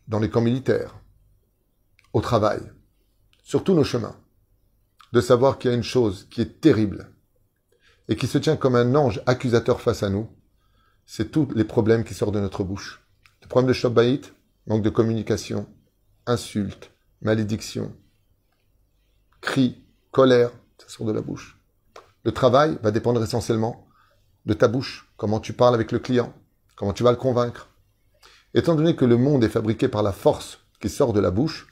dans 0.07 0.21
les 0.21 0.31
camps 0.31 0.41
militaires, 0.41 0.95
au 2.13 2.21
travail, 2.21 2.61
sur 3.43 3.65
tous 3.65 3.75
nos 3.75 3.85
chemins, 3.85 4.17
de 5.13 5.21
savoir 5.21 5.59
qu'il 5.59 5.71
y 5.71 5.75
a 5.75 5.77
une 5.77 5.83
chose 5.83 6.29
qui 6.31 6.41
est 6.41 6.61
terrible 6.61 7.11
et 8.09 8.15
qui 8.15 8.29
se 8.29 8.39
tient 8.39 8.57
comme 8.57 8.77
un 8.77 8.95
ange 8.95 9.21
accusateur 9.27 9.81
face 9.81 10.05
à 10.05 10.11
nous, 10.11 10.29
c'est 11.07 11.33
tous 11.33 11.49
les 11.57 11.65
problèmes 11.65 12.05
qui 12.05 12.15
sortent 12.15 12.35
de 12.35 12.41
notre 12.41 12.63
bouche. 12.63 13.08
Problème 13.49 13.69
de 13.69 13.73
Shabbat, 13.73 14.33
manque 14.67 14.83
de 14.83 14.91
communication, 14.91 15.67
insultes, 16.27 16.91
malédictions, 17.23 17.95
cris, 19.41 19.83
colère, 20.11 20.51
ça 20.77 20.89
sort 20.89 21.07
de 21.07 21.13
la 21.13 21.23
bouche. 21.23 21.59
Le 22.25 22.33
travail 22.33 22.79
va 22.83 22.91
dépendre 22.91 23.23
essentiellement 23.23 23.87
de 24.45 24.53
ta 24.53 24.69
bouche, 24.69 25.11
comment 25.17 25.41
tu 25.41 25.55
parles 25.55 25.75
avec 25.75 25.93
le 25.93 25.99
client, 25.99 26.35
comment 26.77 26.93
tu 26.93 27.03
vas 27.03 27.11
le 27.11 27.17
convaincre. 27.17 27.71
Étant 28.53 28.75
donné 28.75 28.95
que 28.95 29.07
le 29.07 29.17
monde 29.17 29.43
est 29.45 29.49
fabriqué 29.49 29.89
par 29.89 30.03
la 30.03 30.13
force 30.13 30.59
qui 30.79 30.91
sort 30.91 31.15
de 31.15 31.21
la 31.21 31.31
bouche, 31.31 31.69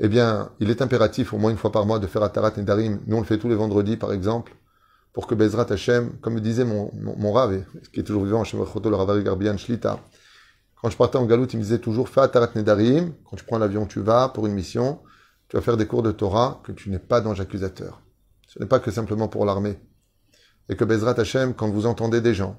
eh 0.00 0.08
bien, 0.08 0.50
il 0.58 0.70
est 0.70 0.82
impératif 0.82 1.32
au 1.32 1.38
moins 1.38 1.52
une 1.52 1.56
fois 1.56 1.70
par 1.70 1.86
mois 1.86 2.00
de 2.00 2.06
faire 2.08 2.24
Atarat 2.24 2.52
Nedarim. 2.56 3.00
Nous, 3.06 3.16
on 3.16 3.20
le 3.20 3.26
fait 3.26 3.38
tous 3.38 3.48
les 3.48 3.54
vendredis, 3.54 3.96
par 3.96 4.12
exemple, 4.12 4.56
pour 5.12 5.28
que 5.28 5.36
Bezrat 5.36 5.66
Hashem, 5.70 6.18
comme 6.20 6.34
me 6.34 6.40
disait 6.40 6.64
mon, 6.64 6.90
mon, 6.94 7.64
qui 7.92 8.00
est 8.00 8.04
toujours 8.04 8.24
vivant, 8.24 8.42
Hashem 8.42 8.58
le 8.60 8.96
Ravari 8.96 9.22
Garbian 9.22 9.56
Shlita, 9.56 10.00
quand 10.80 10.90
je 10.90 10.96
partais 10.96 11.18
en 11.18 11.26
galoute, 11.26 11.52
il 11.52 11.58
me 11.58 11.62
disait 11.62 11.78
toujours, 11.78 12.08
fais 12.08 12.20
Atarat 12.20 12.50
Nedarim, 12.54 13.14
quand 13.24 13.36
tu 13.36 13.44
prends 13.44 13.58
l'avion, 13.58 13.86
tu 13.86 14.00
vas 14.00 14.28
pour 14.28 14.46
une 14.46 14.54
mission, 14.54 15.00
tu 15.48 15.56
vas 15.56 15.62
faire 15.62 15.76
des 15.76 15.86
cours 15.86 16.02
de 16.02 16.12
Torah, 16.12 16.60
que 16.64 16.72
tu 16.72 16.90
n'es 16.90 16.98
pas 16.98 17.20
d'ange 17.20 17.40
accusateur. 17.40 18.02
Ce 18.46 18.58
n'est 18.58 18.66
pas 18.66 18.80
que 18.80 18.90
simplement 18.90 19.28
pour 19.28 19.44
l'armée. 19.44 19.78
Et 20.68 20.76
que 20.76 20.84
Bezrat 20.84 21.18
Hashem, 21.18 21.54
quand 21.54 21.70
vous 21.70 21.86
entendez 21.86 22.20
des 22.20 22.34
gens 22.34 22.58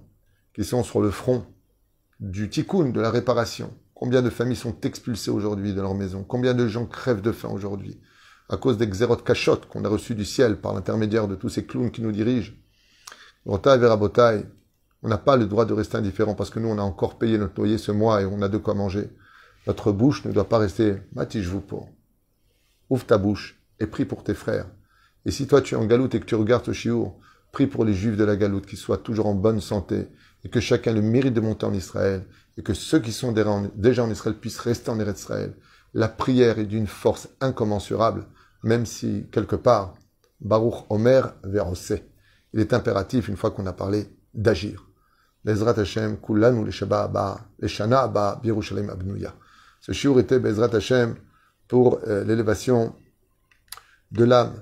qui 0.53 0.63
sont 0.63 0.83
sur 0.83 1.01
le 1.01 1.11
front 1.11 1.45
du 2.19 2.49
tikkun, 2.49 2.89
de 2.89 2.99
la 2.99 3.09
réparation, 3.09 3.73
Combien 4.01 4.23
de 4.23 4.31
familles 4.31 4.55
sont 4.55 4.81
expulsées 4.81 5.29
aujourd'hui 5.29 5.75
de 5.75 5.79
leur 5.79 5.93
maison? 5.93 6.23
Combien 6.23 6.55
de 6.55 6.67
gens 6.67 6.87
crèvent 6.87 7.21
de 7.21 7.31
faim 7.31 7.49
aujourd'hui? 7.49 8.01
À 8.49 8.57
cause 8.57 8.79
des 8.79 8.87
xérot 8.87 9.17
cachottes 9.17 9.67
qu'on 9.67 9.85
a 9.85 9.89
reçus 9.89 10.15
du 10.15 10.25
ciel 10.25 10.59
par 10.59 10.73
l'intermédiaire 10.73 11.27
de 11.27 11.35
tous 11.35 11.49
ces 11.49 11.67
clowns 11.67 11.91
qui 11.91 12.01
nous 12.01 12.11
dirigent. 12.11 12.53
Rotaï 13.45 13.79
on 15.03 15.09
n'a 15.09 15.17
pas 15.17 15.37
le 15.37 15.47
droit 15.47 15.65
de 15.65 15.73
rester 15.73 15.97
indifférent 15.97 16.35
parce 16.35 16.49
que 16.49 16.59
nous, 16.59 16.69
on 16.69 16.77
a 16.77 16.83
encore 16.83 17.17
payé 17.17 17.37
notre 17.37 17.55
loyer 17.55 17.77
ce 17.77 17.91
mois 17.91 18.21
et 18.21 18.25
on 18.25 18.41
a 18.41 18.49
de 18.49 18.57
quoi 18.57 18.73
manger. 18.73 19.09
Notre 19.67 19.91
bouche 19.91 20.25
ne 20.25 20.31
doit 20.31 20.49
pas 20.49 20.57
rester 20.57 20.95
Mati, 21.13 21.41
je 21.41 21.49
vous 21.49 21.61
pour. 21.61 21.89
Ouvre 22.89 23.05
ta 23.05 23.17
bouche 23.17 23.61
et 23.79 23.87
prie 23.87 24.05
pour 24.05 24.23
tes 24.23 24.33
frères. 24.33 24.67
Et 25.25 25.31
si 25.31 25.47
toi 25.47 25.61
tu 25.61 25.75
es 25.75 25.77
en 25.77 25.85
galoute 25.85 26.15
et 26.15 26.19
que 26.19 26.25
tu 26.25 26.35
regardes 26.35 26.65
ce 26.65 26.73
chiour, 26.73 27.19
prie 27.51 27.67
pour 27.67 27.85
les 27.85 27.93
juifs 27.93 28.17
de 28.17 28.23
la 28.23 28.35
galoute 28.35 28.65
qui 28.65 28.77
soient 28.77 28.97
toujours 28.97 29.27
en 29.27 29.35
bonne 29.35 29.61
santé 29.61 30.07
et 30.43 30.49
que 30.49 30.59
chacun 30.59 30.93
le 30.93 31.01
mérite 31.01 31.33
de 31.33 31.41
monter 31.41 31.65
en 31.65 31.73
Israël 31.73 32.25
et 32.57 32.63
que 32.63 32.73
ceux 32.73 32.99
qui 32.99 33.11
sont 33.11 33.31
déjà 33.31 34.03
en 34.03 34.11
Israël 34.11 34.37
puissent 34.37 34.59
rester 34.59 34.89
en 34.89 34.99
Israël. 34.99 35.55
La 35.93 36.07
prière 36.07 36.59
est 36.59 36.65
d'une 36.65 36.87
force 36.87 37.29
incommensurable, 37.41 38.27
même 38.63 38.85
si, 38.85 39.27
quelque 39.31 39.55
part, 39.55 39.95
Baruch 40.39 40.85
Omer 40.89 41.33
Verosé. 41.43 42.03
Il 42.53 42.59
est 42.59 42.73
impératif, 42.73 43.27
une 43.27 43.37
fois 43.37 43.51
qu'on 43.51 43.65
a 43.65 43.73
parlé, 43.73 44.07
d'agir. 44.33 44.90
Bezrat 45.43 45.77
Hashem, 45.77 46.17
Kulanu, 46.17 46.65
les 46.65 46.71
Shabbat 46.71 47.05
Abba, 47.05 47.41
les 47.59 47.67
Shana 47.67 48.01
Abba, 48.01 48.39
Birushalim 48.43 48.89
Abnouya. 48.89 49.33
Ce 49.79 49.91
shiur 49.91 50.19
était 50.19 50.39
Bezrat 50.39 50.75
Hashem 50.75 51.15
pour 51.67 51.99
euh, 52.07 52.23
l'élévation 52.23 52.95
de 54.11 54.23
l'âme 54.23 54.53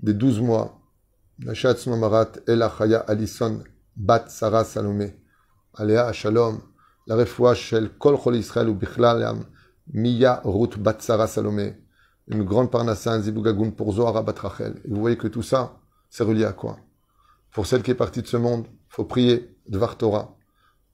des 0.00 0.14
douze 0.14 0.40
mois. 0.40 0.80
Nashat 1.38 1.76
Mamarat 1.86 2.32
El 2.46 2.62
Achaya 2.62 2.98
Alison 3.00 3.62
Bat 3.96 4.24
Sarah 4.28 4.64
Salomé. 4.64 5.16
Aléa 5.74 6.12
Shalom 6.12 6.60
la 7.08 7.16
refoua 7.16 7.54
shel 7.54 7.88
kol 7.98 8.18
chol 8.18 8.36
Israël 8.36 8.68
ou 8.68 8.74
bichlalam 8.74 9.46
miya 9.92 10.42
rout 10.44 10.78
batsara 10.78 11.26
salomé, 11.26 11.76
une 12.26 12.44
grande 12.44 12.70
parnassa, 12.70 13.12
un 13.12 13.22
zibougagoun 13.22 13.72
pour 13.72 13.94
Zohara 13.94 14.22
batrachel. 14.22 14.74
Et 14.84 14.88
vous 14.90 15.00
voyez 15.00 15.16
que 15.16 15.28
tout 15.28 15.42
ça, 15.42 15.78
c'est 16.10 16.24
relié 16.24 16.44
à 16.44 16.52
quoi? 16.52 16.76
Pour 17.52 17.66
celle 17.66 17.82
qui 17.82 17.90
est 17.90 17.94
partie 17.94 18.22
de 18.22 18.26
ce 18.26 18.36
monde, 18.36 18.66
faut 18.88 19.04
prier, 19.04 19.56
Dvar 19.68 19.96
Torah. 19.96 20.36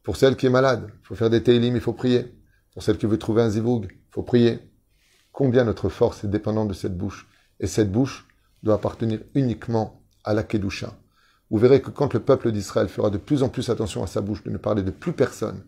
Pour 0.02 0.16
celle 0.16 0.36
qui 0.36 0.46
est 0.46 0.50
malade, 0.50 0.90
faut 1.02 1.14
faire 1.14 1.30
des 1.30 1.42
teilim, 1.42 1.74
il 1.74 1.80
faut 1.80 1.92
prier. 1.92 2.34
Pour 2.72 2.82
celle 2.82 2.98
qui 2.98 3.06
veut 3.06 3.18
trouver 3.18 3.42
un 3.42 3.50
ziboug, 3.50 3.88
il 3.90 4.12
faut 4.12 4.22
prier. 4.22 4.58
Combien 5.32 5.64
notre 5.64 5.88
force 5.88 6.24
est 6.24 6.28
dépendante 6.28 6.68
de 6.68 6.74
cette 6.74 6.96
bouche? 6.96 7.28
Et 7.60 7.66
cette 7.66 7.90
bouche 7.90 8.26
doit 8.62 8.74
appartenir 8.74 9.20
uniquement 9.34 10.02
à 10.24 10.34
la 10.34 10.42
Kedusha. 10.42 10.96
Vous 11.50 11.58
verrez 11.58 11.82
que 11.82 11.90
quand 11.90 12.14
le 12.14 12.20
peuple 12.20 12.50
d'Israël 12.50 12.88
fera 12.88 13.10
de 13.10 13.18
plus 13.18 13.42
en 13.42 13.48
plus 13.48 13.70
attention 13.70 14.02
à 14.02 14.06
sa 14.06 14.20
bouche, 14.20 14.42
de 14.42 14.50
ne 14.50 14.58
parler 14.58 14.82
de 14.82 14.90
plus 14.90 15.12
personne, 15.12 15.64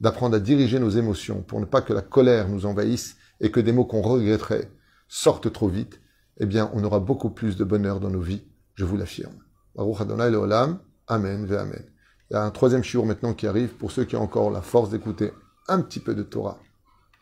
d'apprendre 0.00 0.36
à 0.36 0.40
diriger 0.40 0.78
nos 0.78 0.90
émotions 0.90 1.42
pour 1.42 1.60
ne 1.60 1.64
pas 1.64 1.82
que 1.82 1.92
la 1.92 2.02
colère 2.02 2.48
nous 2.48 2.66
envahisse 2.66 3.16
et 3.40 3.50
que 3.50 3.60
des 3.60 3.72
mots 3.72 3.84
qu'on 3.84 4.02
regretterait 4.02 4.70
sortent 5.08 5.52
trop 5.52 5.68
vite, 5.68 6.00
eh 6.38 6.46
bien, 6.46 6.70
on 6.74 6.82
aura 6.82 6.98
beaucoup 6.98 7.30
plus 7.30 7.56
de 7.56 7.64
bonheur 7.64 8.00
dans 8.00 8.10
nos 8.10 8.20
vies, 8.20 8.42
je 8.74 8.84
vous 8.84 8.96
l'affirme. 8.96 9.43
Amen, 9.76 11.52
Amen. 11.52 11.84
Il 12.30 12.34
y 12.34 12.36
a 12.36 12.42
un 12.42 12.50
troisième 12.50 12.82
shiur 12.82 13.04
maintenant 13.04 13.34
qui 13.34 13.46
arrive 13.46 13.74
pour 13.74 13.90
ceux 13.90 14.04
qui 14.04 14.16
ont 14.16 14.22
encore 14.22 14.50
la 14.50 14.62
force 14.62 14.90
d'écouter 14.90 15.32
un 15.68 15.80
petit 15.82 16.00
peu 16.00 16.14
de 16.14 16.22
Torah. 16.22 16.58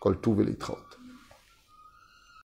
Kol 0.00 0.20
Tuv 0.20 0.44